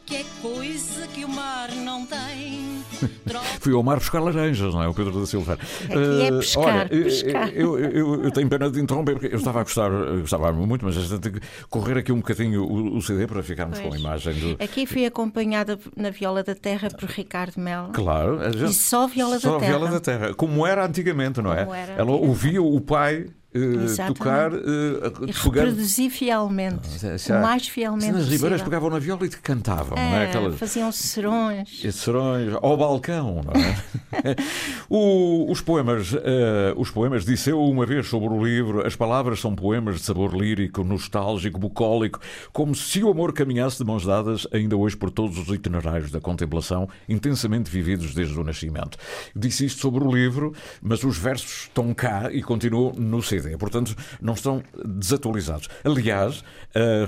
[0.05, 2.83] Que é coisa que o mar não tem.
[3.61, 4.88] Fui ao mar buscar laranjas, não é?
[4.88, 5.53] O Pedro da Silva.
[5.85, 7.48] Aqui é Eh, pescar, olha, eh, pescar.
[7.51, 10.83] Eu, eu- eu tenho pena de interromper, porque eu estava a gostar, eu gostava muito,
[10.83, 13.87] mas a gente tem que correr aqui um bocadinho o, o CD para ficarmos com
[13.87, 14.01] a Pois.
[14.01, 14.64] imagem do.
[14.64, 17.92] Aqui fui acompanhada na Viola da Terra por Ricardo Melo.
[17.92, 19.72] Claro, a gente- E só Viola da só Terra.
[19.77, 21.64] Viola da Terra, como era antigamente, não é?
[21.64, 24.18] Como era Ela ouvia o pai Exatamente.
[24.18, 25.32] tocar, eh, E pegando.
[25.54, 26.87] reproduzi fielmente.
[27.18, 30.30] Se o mais fielmente As ribeiras pegavam na viola e cantavam, não é?
[30.30, 31.80] É, Faziam serões.
[31.82, 34.37] Esses serões ao balcão, não é?
[34.90, 39.40] O- os poemas, eh, os poemas disse eu uma vez sobre o livro, as palavras
[39.40, 42.20] são poemas de sabor lírico, nostálgico, bucólico,
[42.52, 46.20] como se o amor caminhasse de mãos dadas ainda hoje por todos os itinerários da
[46.20, 48.96] contemplação, intensamente vividos desde o nascimento.
[49.34, 53.94] Disse isto sobre o livro, mas os versos estão cá e continuam no CD, portanto
[54.20, 55.68] não estão desatualizados.
[55.85, 56.42] Aliás,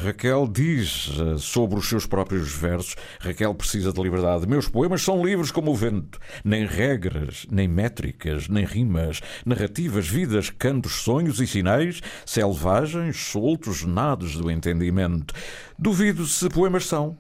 [0.04, 4.46] Raquel diz eh, sobre os seus próprios versos, Raquel precisa de liberdade.
[4.46, 10.50] Meus poemas são livres como o vento, nem regras, nem métricas, nem rimas, narrativas, vidas,
[10.50, 15.34] cantos, sonhos e sinais, selvagens, soltos, nados do entendimento.
[15.78, 17.16] Duvido se poemas são.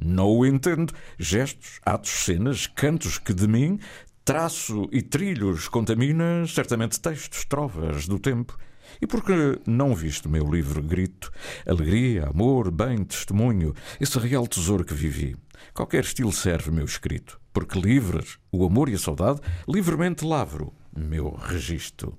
[0.00, 0.92] Não o entendo.
[1.18, 3.80] Gestos, atos, cenas, cantos que de mim
[4.28, 8.58] traço e trilhos contamina certamente textos, trovas do tempo.
[9.00, 11.32] E porque não viste o meu livro grito,
[11.66, 15.34] alegria, amor, bem, testemunho, esse real tesouro que vivi.
[15.72, 21.30] Qualquer estilo serve meu escrito, porque livres o amor e a saudade, livremente lavro meu
[21.30, 22.14] registro.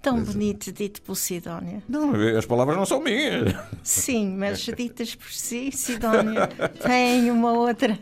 [0.00, 1.82] Tão bonito dito por Sidónia.
[1.86, 3.54] Não, as palavras não são minhas.
[3.82, 6.46] Sim, mas ditas por si, Sidónia,
[6.86, 7.98] tem uma outra,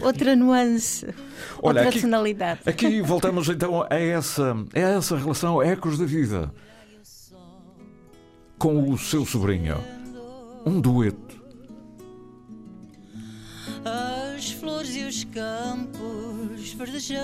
[0.00, 1.06] outra nuance,
[1.62, 2.60] Olha, outra aqui- tonalidade.
[2.66, 6.52] Aqui voltamos então a essa, a essa relação ecos da vida
[8.58, 9.76] com o seu sobrinho.
[10.64, 11.36] Um dueto.
[14.36, 17.18] as flores e os campos verdejantes,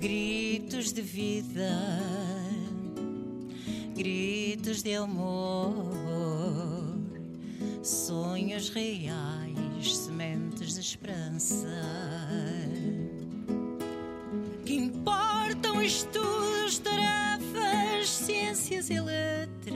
[0.00, 1.70] gritos de vida,
[3.96, 5.74] gritos de amor,
[7.84, 11.68] sonhos reais, sementes de esperança.
[14.64, 19.74] Que importam estudos, tarefas, ciências e letras.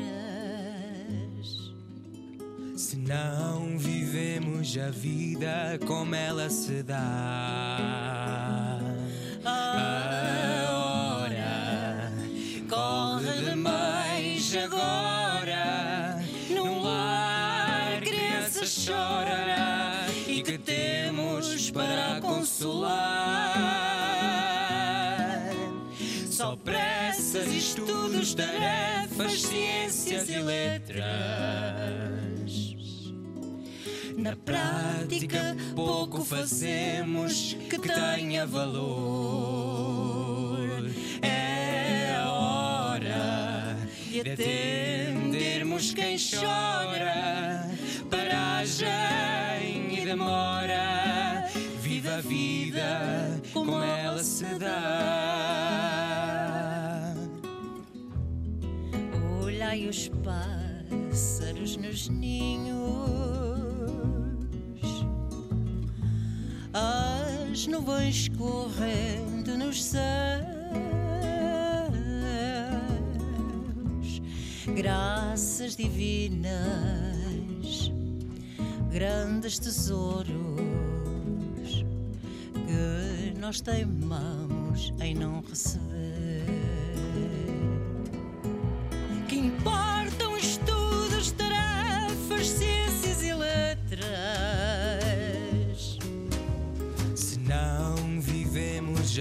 [2.76, 8.17] Se não vivemos a vida como ela se dá.
[28.28, 31.06] Estudos, tarefas, ciências e letras.
[34.16, 39.88] Na prática, pouco fazemos que tenha valor.
[41.22, 43.76] É a hora
[44.10, 47.70] de atendermos quem chora,
[48.10, 48.88] paragem
[49.96, 51.48] e demora.
[51.80, 55.47] Viva a vida como ela se dá.
[59.78, 62.80] Olhai os pássaros nos ninhos,
[66.72, 70.02] as nuvens correndo nos céus,
[74.74, 76.50] graças divinas,
[78.90, 80.56] grandes tesouros
[82.52, 85.87] que nós teimamos em não receber.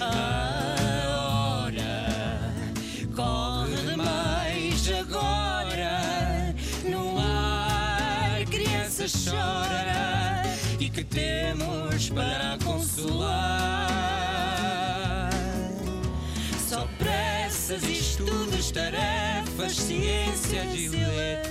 [0.00, 2.52] A hora
[3.14, 6.54] corre demais agora.
[6.84, 10.42] No ar, criança chora.
[10.80, 13.70] E que temos para consolar?
[16.68, 17.22] Só para
[19.72, 21.41] nas ciências e letras.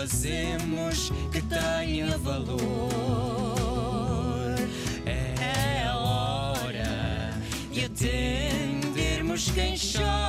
[0.00, 2.58] Fazemos que tenha valor.
[5.04, 7.34] É a hora
[7.70, 10.19] de atendermos quem chora.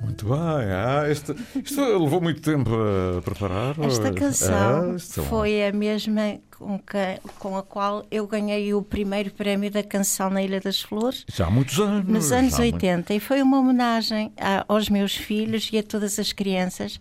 [0.00, 0.36] Muito bem.
[0.36, 2.70] Ah, este, isto levou muito tempo
[3.18, 3.74] a preparar?
[3.80, 8.04] Esta ou- canção Ah, isto é um- foi a mesma com, que- com a qual
[8.10, 11.24] eu ganhei o primeiro prémio da canção na Ilha das Flores.
[11.32, 12.06] Já há muitos anos.
[12.06, 15.78] Nos anos já há muito- 80, e foi uma homenagem a- aos meus filhos e
[15.78, 16.98] a todas as crianças,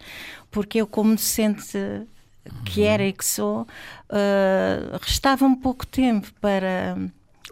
[0.50, 1.78] porque eu, como docente
[2.66, 2.88] que Uhum.
[2.88, 6.98] era e que sou, uh, restava-me pouco tempo para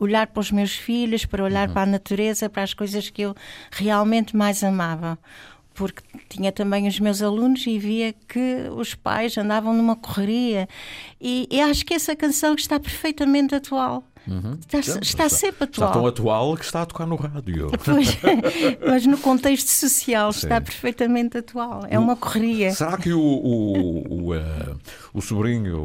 [0.02, 1.74] olhar para os meus filhos, para olhar Uhum.
[1.74, 3.36] para a natureza, para as coisas que eu
[3.72, 5.18] realmente mais amava.
[5.74, 10.68] Porque tinha também os meus alunos e via que os pais andavam numa correria.
[11.20, 14.04] E, e acho que essa canção está perfeitamente atual.
[14.60, 15.92] Está, Sim, está sempre Está atual.
[15.94, 17.72] tão atual que está a tocar no rádio.
[17.84, 18.18] Pois,
[18.88, 20.66] mas no contexto social está Sim.
[20.66, 21.86] perfeitamente atual.
[21.90, 22.72] É uma correria.
[22.72, 24.74] Será que o, o, o, eh,
[25.14, 25.80] o sobrinho,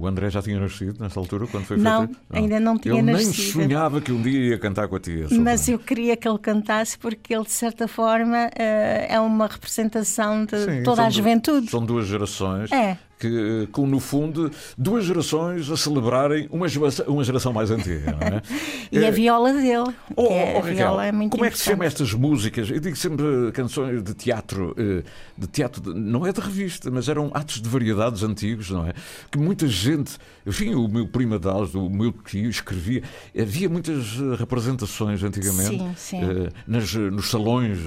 [0.00, 2.20] o André, já tinha nascido nessa altura, quando foi Não, feita?
[2.32, 3.52] ainda não tinha Ele nem nascido.
[3.52, 5.26] sonhava que um dia ia cantar com a tia.
[5.32, 10.44] Mas eu queria que ele cantasse porque ele, de certa forma, eh, é uma representação
[10.44, 11.68] de Sim, toda a du- juventude.
[11.70, 12.70] São duas gerações.
[12.70, 12.96] É.
[13.20, 18.26] Que, que, no fundo, duas gerações a celebrarem uma, geração- uma geração mais antiga, não
[18.38, 18.42] é?
[18.90, 19.94] E a Eh, viola dele.
[20.16, 22.70] Oh, é- oh, a Raquel, viola é muito como é que se chama estas músicas?
[22.70, 25.04] Eu digo sempre canções de teatro, eh,
[25.36, 28.94] de teatro, de- não é de revista, mas eram atos de variedades antigos, não é?
[29.30, 30.16] Que muita gente,
[30.46, 33.02] enfim, o meu primo Adalves, o meu tio escrevia,
[33.38, 36.20] havia muitas representações antigamente Sim, sim.
[36.22, 37.78] eh, nas, nos salões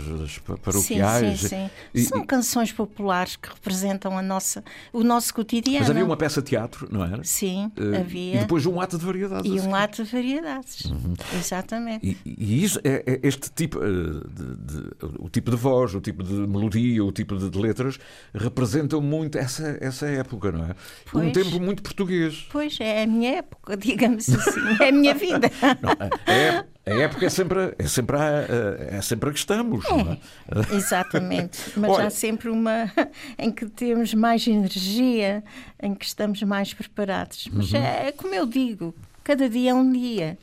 [0.63, 1.39] paroquiais.
[1.41, 1.69] Sim, sim, sim.
[1.93, 5.79] E- São canções populares que representam a nossa, o nosso cotidiano.
[5.79, 7.23] mas havia uma peça de teatro, não era?
[7.23, 8.35] Sim, Eh, havia.
[8.35, 9.51] E depois um ato de variedades.
[9.51, 9.67] E assim.
[9.67, 10.91] um ato de variedades.
[11.37, 12.17] Exatamente.
[12.25, 16.01] E, e isso é, é este tipo eh, de, de- o tipo de voz, o
[16.01, 17.97] tipo de melodia, o tipo de, de letras
[18.33, 20.69] representam muito essa, essa época, não é?
[20.69, 20.73] Um
[21.11, 21.33] Pois.
[21.33, 22.47] tempo muito português.
[22.51, 25.51] Pois é a minha época, digamos assim, é a minha vida.
[25.81, 29.39] Não, a, a ép- a época é sempre, é sempre, a, é sempre a que
[29.39, 29.83] estamos.
[29.89, 30.75] Não é?
[30.75, 31.59] Exatamente.
[31.77, 32.91] Mas Olha- há sempre uma
[33.37, 35.43] em que temos mais energia,
[35.81, 37.47] em que estamos mais preparados.
[37.51, 37.79] Mas Uhum.
[37.79, 40.37] é, é como eu digo, cada dia é um dia.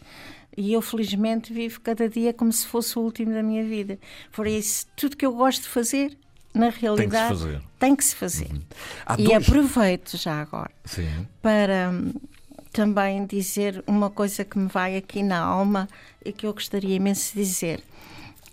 [0.56, 3.98] E eu, felizmente, vivo cada dia como se fosse o último da minha vida.
[4.32, 6.16] Por isso, tudo que eu gosto de fazer,
[6.52, 7.60] na realidade, fazer.
[7.78, 8.50] tem que se fazer.
[9.06, 11.08] Há E dois- aproveito já agora Sim.
[11.40, 12.12] para hum,
[12.72, 15.88] também dizer uma coisa que me vai aqui na alma
[16.24, 17.82] e que eu gostaria imenso de dizer.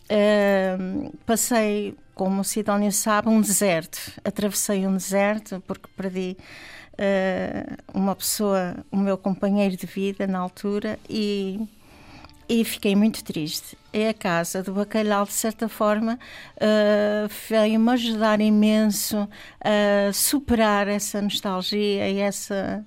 [0.09, 3.99] Hum, passei, como o Sidónio sabe, um deserto.
[4.23, 6.37] Atravessei um deserto porque perdi
[6.97, 11.59] eh, uma pessoa, o meu companheiro de vida na altura e,
[12.49, 13.77] e fiquei muito triste.
[13.97, 16.19] E a casa do bacalhau, de certa forma,
[16.59, 19.27] eh, veio-me ajudar imenso
[19.59, 22.85] a superar essa nostalgia e essa,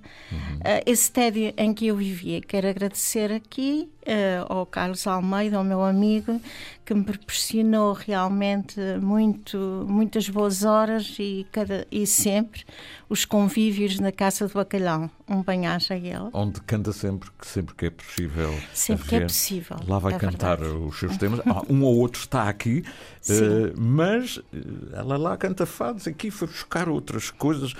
[0.63, 2.39] eh, esse tédio em que eu vivia.
[2.39, 6.39] Quero agradecer aqui eh, ao Carlos Almeida, ao meu amigo,
[6.83, 12.63] que me proporcionou realmente muito, muitas boas horas e, cada, e sempre
[13.07, 15.09] os convívios na Casa do Bacalhau.
[15.27, 16.29] Um banhaja a ele.
[16.33, 18.53] Onde canta sempre que, sempre que é possível.
[18.73, 20.83] Sempre que é possível, Lá vai é cantar verdade.
[20.83, 21.39] os seus temas.
[21.45, 22.83] Ah, um ou outro está aqui,
[23.29, 24.57] eh, mas eh,
[24.93, 26.07] ela lá canta fados.
[26.07, 27.73] Aqui foi buscar outras coisas.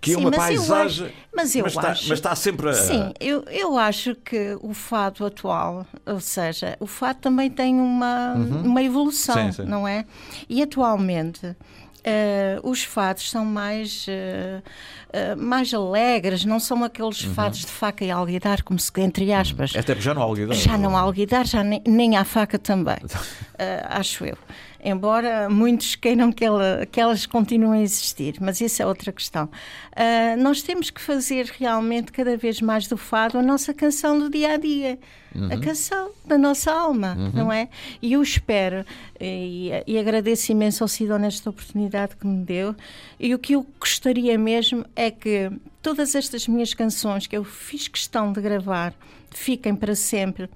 [0.00, 1.06] Que é Sim, uma mas eu paisagem.
[1.06, 2.72] acho- mas eu está, acho- mas está sempre a.
[2.74, 8.34] Sim, eu, eu acho que o fado atual, ou seja, o fado também tem uma,
[8.34, 9.52] uma evolução, Uhum.
[9.52, 9.68] Sim, sim.
[9.68, 10.04] não é?
[10.48, 11.56] E atualmente
[12.04, 14.62] eh, os fados são mais, eh,
[15.12, 19.70] eh, mais alegres, não são aqueles fados de faca e alguidar, como se, entre aspas.
[19.74, 20.56] Até porque já não há alguidar.
[20.56, 22.98] Já não há alguidar, já nem, nem há faca também,
[23.88, 24.36] acho eu.
[24.84, 29.48] Embora muitos queiram que, ela- que elas continuem a existir, mas isso é outra questão.
[29.94, 34.30] Ah, nós temos que fazer realmente cada vez mais do fado a nossa canção do
[34.30, 34.98] dia a dia,
[35.52, 37.68] a canção da nossa alma, não é?
[38.00, 38.84] E eu espero
[39.20, 42.74] e, e agradeço imenso ao Sidão nesta oportunidade que me deu.
[43.20, 45.50] E o que eu gostaria mesmo é que
[45.82, 48.94] todas estas minhas canções que eu fiz questão de gravar
[49.30, 50.48] fiquem para sempre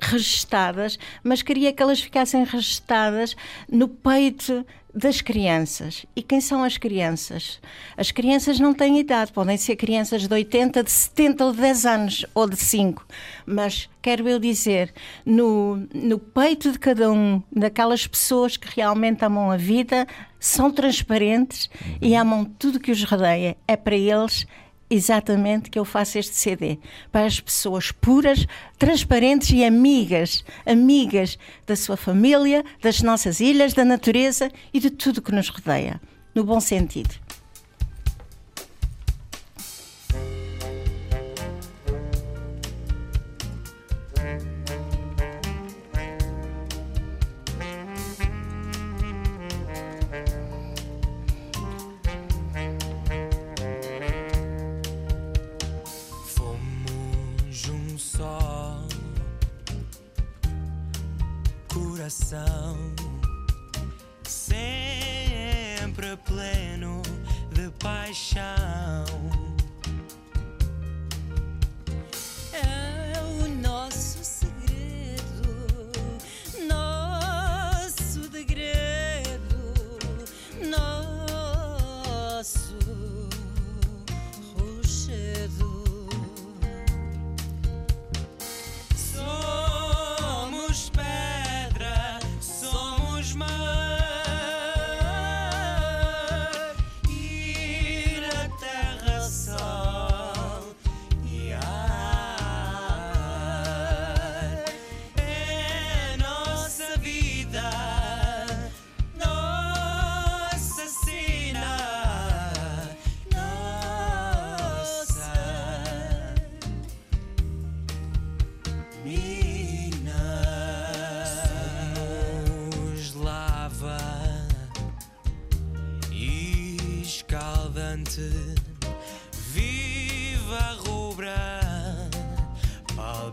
[0.00, 3.36] registadas, mas queria que elas ficassem registadas
[3.70, 6.04] no peito das crianças.
[6.14, 7.60] E quem são as crianças?
[7.96, 11.86] As crianças não têm idade, podem ser crianças de 80, de 70 ou de 10
[11.86, 13.06] anos ou de 5,
[13.46, 14.92] mas quero eu dizer,
[15.24, 20.06] no, no peito de cada um, daquelas pessoas que realmente amam a vida,
[20.38, 23.56] são transparentes e amam tudo que os rodeia.
[23.66, 24.46] É para eles
[24.92, 26.78] exatamente que eu faço este CD
[27.10, 28.46] para as pessoas puras,
[28.78, 35.22] transparentes e amigas, amigas da sua família, das nossas ilhas, da natureza e de tudo
[35.22, 36.00] que nos rodeia,
[36.34, 37.14] no bom sentido.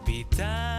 [0.09, 0.78] Palpitante.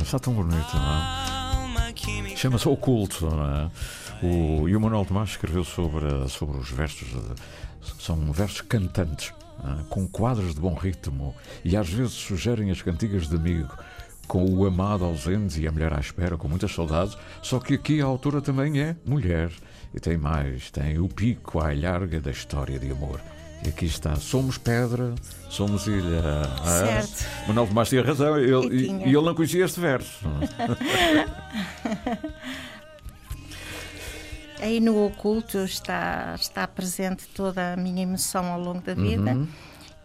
[0.00, 2.36] Está tão bonito, não é?
[2.36, 3.70] Chama-se Oculto, não é?
[4.22, 7.08] O, e o Manuel Tomás escreveu sobre, sobre os versos.
[7.98, 9.32] são versos cantantes,
[9.62, 9.84] é?
[9.88, 11.34] com quadros de bom ritmo
[11.64, 13.76] e às vezes sugerem as cantigas de amigo.
[14.26, 17.18] Com o amado ausente e a mulher à espera, com muitas saudades.
[17.42, 19.50] Só que aqui a autora também é mulher.
[19.92, 23.20] E tem mais: tem o pico à larga da história de amor.
[23.64, 25.14] E aqui está: somos pedra,
[25.48, 26.20] somos ilha.
[26.22, 27.02] não é?
[27.02, 27.24] Certo.
[27.48, 29.06] Manuel Tomás tinha razão, E e, tinha.
[29.06, 30.18] e ele não conhecia este verso.
[34.60, 39.36] Aí no oculto está, está presente toda a minha emoção ao longo da vida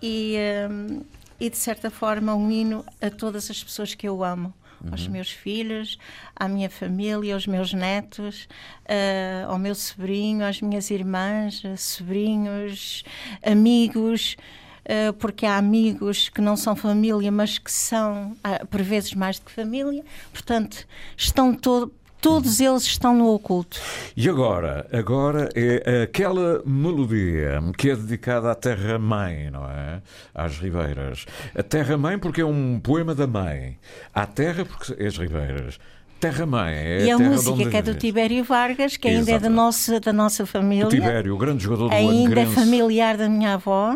[0.01, 0.36] e,
[0.70, 1.01] hum,
[1.39, 4.51] e, de certa forma, um hino a todas as pessoas que eu amo.
[4.91, 5.97] Aos meus filhos,
[6.36, 8.47] à minha família, aos meus netos,
[8.88, 13.03] ah, ao meu sobrinho, às minhas irmãs, ah, sobrinhos,
[13.43, 14.38] amigos,
[14.86, 18.36] ah, porque há amigos que não são família, mas que são,
[18.69, 20.03] por vezes, mais do que família.
[20.32, 21.91] Portanto, estão todo,
[22.22, 23.80] Todos eles estão no oculto.
[24.15, 24.88] E agora?
[24.91, 30.01] Agora é aquela melodia que é dedicada à Terra-mãe, não é?
[30.34, 31.26] Às Ribeiras.
[31.55, 33.78] A Terra-mãe porque é um poema da mãe.
[34.13, 35.80] À Terra porque é as Ribeiras.
[36.20, 37.93] Terra-mãe é e a, terra música que é do.
[37.93, 40.88] Tibério Vargas, que ainda é da nossa, da nossa família.
[40.88, 43.95] O Tibério, o grande jogador do ainda é familiar da minha avó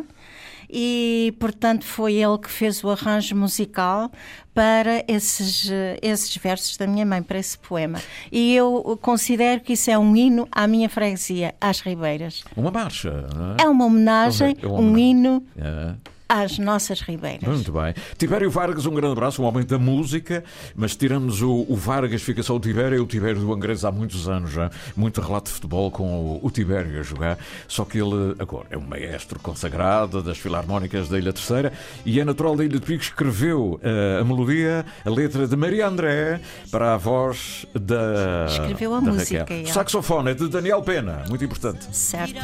[0.72, 4.10] e portanto foi ele que fez o arranjo musical
[4.54, 5.70] para esses,
[6.02, 8.00] esses versos da minha mãe, para esse poema.
[8.32, 12.44] E eu considero que isso é um hino à minha freguesia, às Ribeiras.
[12.56, 13.64] Uma marcha, não é?
[13.64, 15.10] É uma homenagem, É uma um homenagem.
[15.12, 15.94] hino É.
[16.32, 17.44] às nossas Ribeiras.
[17.44, 17.94] Muito bem.
[18.18, 20.42] Tibério Vargas, um grande abraço, um homem da música,
[20.74, 23.92] mas tiramos o, o Vargas, fica só o Tibério, e o Tibério do Angrense há
[23.92, 24.72] muitos anos já.
[24.96, 28.78] Muito relato de futebol com o, o Tibério a jogar, só que ele agora é
[28.78, 31.74] um maestro consagrado das Filarmónicas da Ilha Terceira
[32.06, 35.88] e é natural da Ilha de Pico, escreveu eh, a melodia, a letra de Maria
[35.88, 36.40] André
[36.72, 38.46] para a voz da.
[38.48, 39.58] Escreveu a da música, Raquel.
[39.58, 39.64] é.
[39.64, 41.94] O saxofone é de Daniel Pena, muito importante.
[41.96, 42.36] Certo.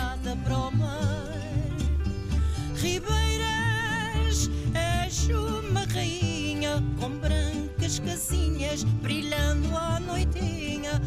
[8.00, 11.02] Casinhas brilhando à noitinha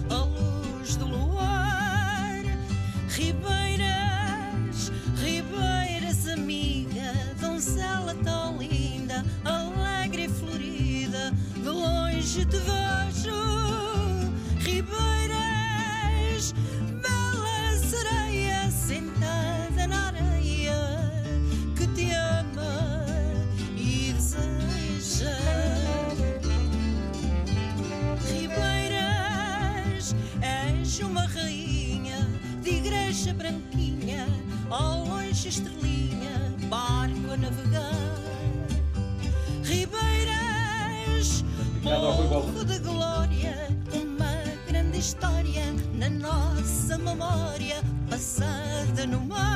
[35.51, 37.91] estrelinha, barco a navegar.
[39.65, 41.45] Ribeiras,
[41.83, 49.50] povo de glória, uma grande história na nossa memória, passada no mar.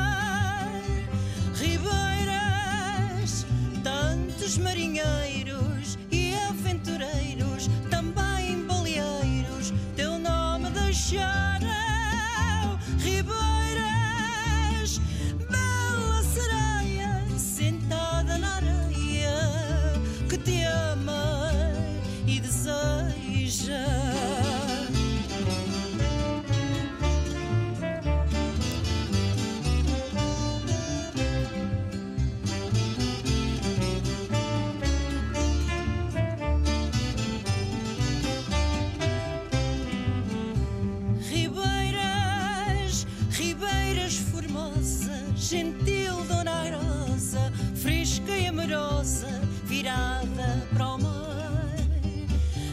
[45.44, 49.28] Gentil Dona Rosa, fresca e amorosa,
[49.64, 51.76] virada para o mar.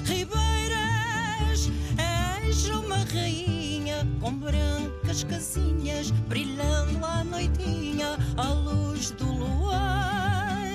[0.05, 10.72] Ribeiras, és uma rainha com brancas casinhas, brilhando à noitinha à luz do luar.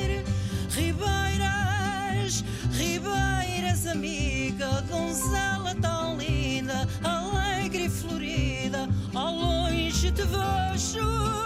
[0.69, 11.46] Ribeiras, Ribeiras, amiga, donzela tão linda, alegre e florida, ao longe te vejo.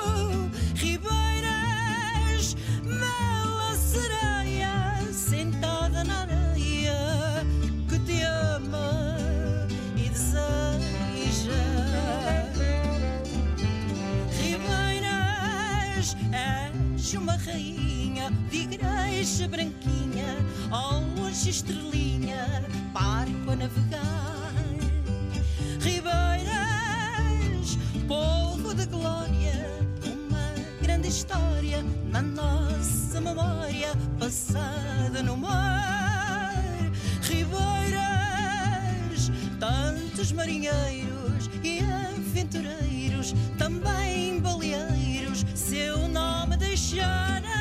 [18.51, 24.53] De igreja branquinha, ao estrelinha, barco a navegar.
[25.81, 27.79] Ribeiras,
[28.09, 36.61] povo de glória, uma grande história na nossa memória, passada no mar.
[37.23, 39.31] Ribeiras,
[39.61, 47.60] tantos marinheiros e aventureiros, também baleeiros, seu nome deixaram.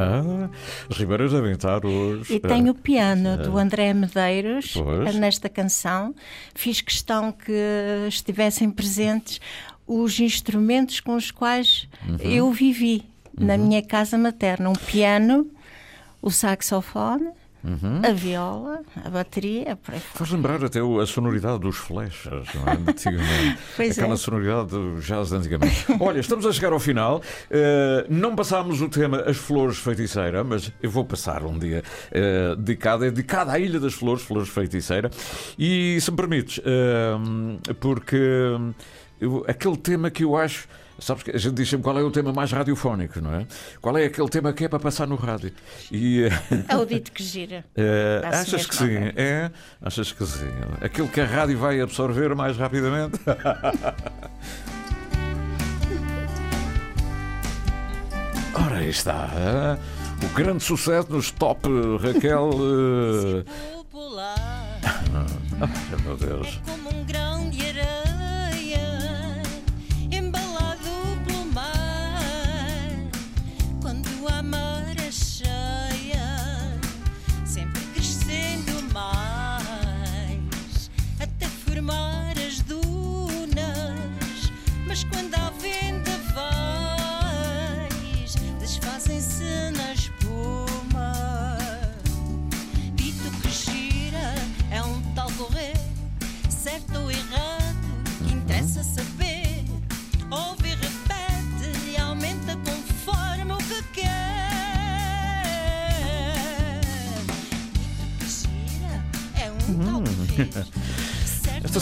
[0.00, 0.48] Ah,
[0.90, 2.34] as Ribeiras devem estar hoje.
[2.34, 5.14] E tem o piano do André Medeiros Pois.
[5.14, 6.14] nesta canção.
[6.54, 7.52] Fiz questão que
[8.08, 9.40] estivessem presentes
[9.86, 11.88] os instrumentos com os quais
[12.20, 13.04] eu vivi
[13.38, 14.68] na minha casa materna.
[14.68, 15.50] Um piano,
[16.20, 17.28] o saxofone,
[18.08, 20.00] a viola, a bateria, por aí.
[20.00, 22.76] Faz lembrar até a sonoridade dos flechas, não é?
[22.90, 23.58] Antigamente.
[23.76, 24.16] Pois Aquela é.
[24.16, 25.84] sonoridade do jazz de antigamente.
[26.00, 27.20] Olha, estamos a chegar ao final.
[27.50, 31.82] Eh, não passámos o tema As Flores Feiticeira, mas eu vou passar um dia
[32.12, 35.10] eh, dedicado, é dedicado à Ilha das Flores, Flores Feiticeira.
[35.58, 38.16] E se me permites, eh, porque
[39.20, 40.68] eu- aquele tema que eu acho.
[41.00, 43.46] Sabes que a gente diz sempre qual é o tema mais radiofónico, não é?
[43.80, 45.52] Qual é aquele tema que é para passar no rádio?
[45.92, 46.24] E.
[46.24, 46.30] eh,
[46.68, 47.64] É o dito que gira.
[48.22, 48.96] Dá-se achas que sim?
[49.16, 49.50] É?
[49.80, 50.50] Achas que sim?
[50.80, 53.18] Aquilo que a rádio vai absorver mais rapidamente?
[58.54, 59.30] Ora, aí está.
[59.34, 59.78] eh?
[60.24, 61.68] O grande sucesso nos top
[62.02, 62.50] Raquel.
[63.72, 64.34] Popular
[64.82, 66.60] ai, meu Deus.
[66.66, 66.70] é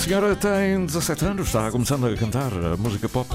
[0.06, 3.28] senhora tem 17 anos, está começando a cantar música pop.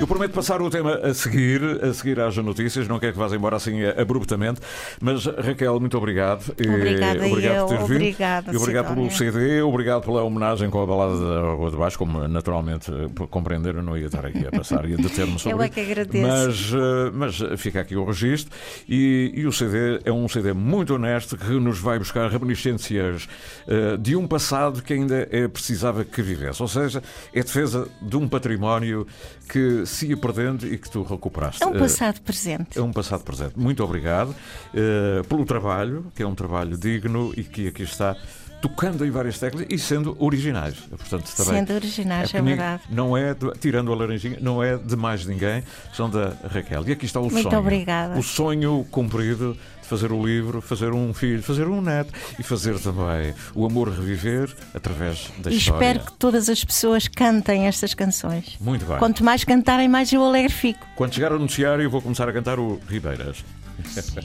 [0.00, 3.34] Eu prometo passar o tema a seguir, a seguir às notícias, não quero que vás
[3.34, 4.58] embora assim abruptamente,
[4.98, 6.50] mas Raquel, muito obrigado.
[6.52, 7.96] Obrigada obrigado eu, por ter vindo.
[7.96, 9.10] obrigada, E obrigado pelo.
[9.10, 13.74] CD, obrigado pela homenagem com a balada da Rua de Baixo, como naturalmente por compreender
[13.74, 16.26] eu não ia estar aqui a passar e a deter-me sobre Eu é que agradeço.
[16.26, 18.56] Mas, eh, mas fica aqui o registro
[18.88, 23.28] e, e o CD é um CD muito honesto que nos vai buscar reminiscências
[23.68, 26.62] eh, de um passado que ainda é precisava que vivesse.
[26.62, 27.02] Ou seja,
[27.34, 29.06] é defesa de um património
[29.46, 31.62] que se ia perdendo e que tu recuperaste.
[31.62, 32.78] É um Eh, passado presente.
[32.78, 33.58] é um passado presente.
[33.58, 34.34] Muito obrigado
[34.74, 38.16] eh, pelo trabalho, que é um trabalho digno e que aqui está
[38.62, 40.74] tocando em várias teclas e sendo originais.
[40.90, 42.82] Portanto, também Sendo originais, é, comigo, verdade.
[42.90, 45.62] Não é, de- tirando a laranjinha, não é de mais ninguém,
[45.94, 46.84] são da Raquel.
[46.86, 47.58] E aqui está o Muito sonho.
[47.58, 48.18] obrigada.
[48.18, 49.56] O sonho cumprido
[49.90, 54.54] fazer o livro, fazer um filho, fazer um neto e fazer também o amor reviver
[54.72, 55.84] através da E história.
[55.86, 58.56] espero que todas as pessoas cantem estas canções.
[58.60, 58.96] Muito bem.
[58.98, 60.86] Quanto mais cantarem, mais eu alegre fico.
[60.96, 63.44] Quando chegar ao noticiário, eu vou começar a cantar o Ribeiras.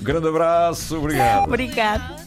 [0.00, 1.44] Grande abraço, obrigado.
[1.44, 2.26] Obrigado.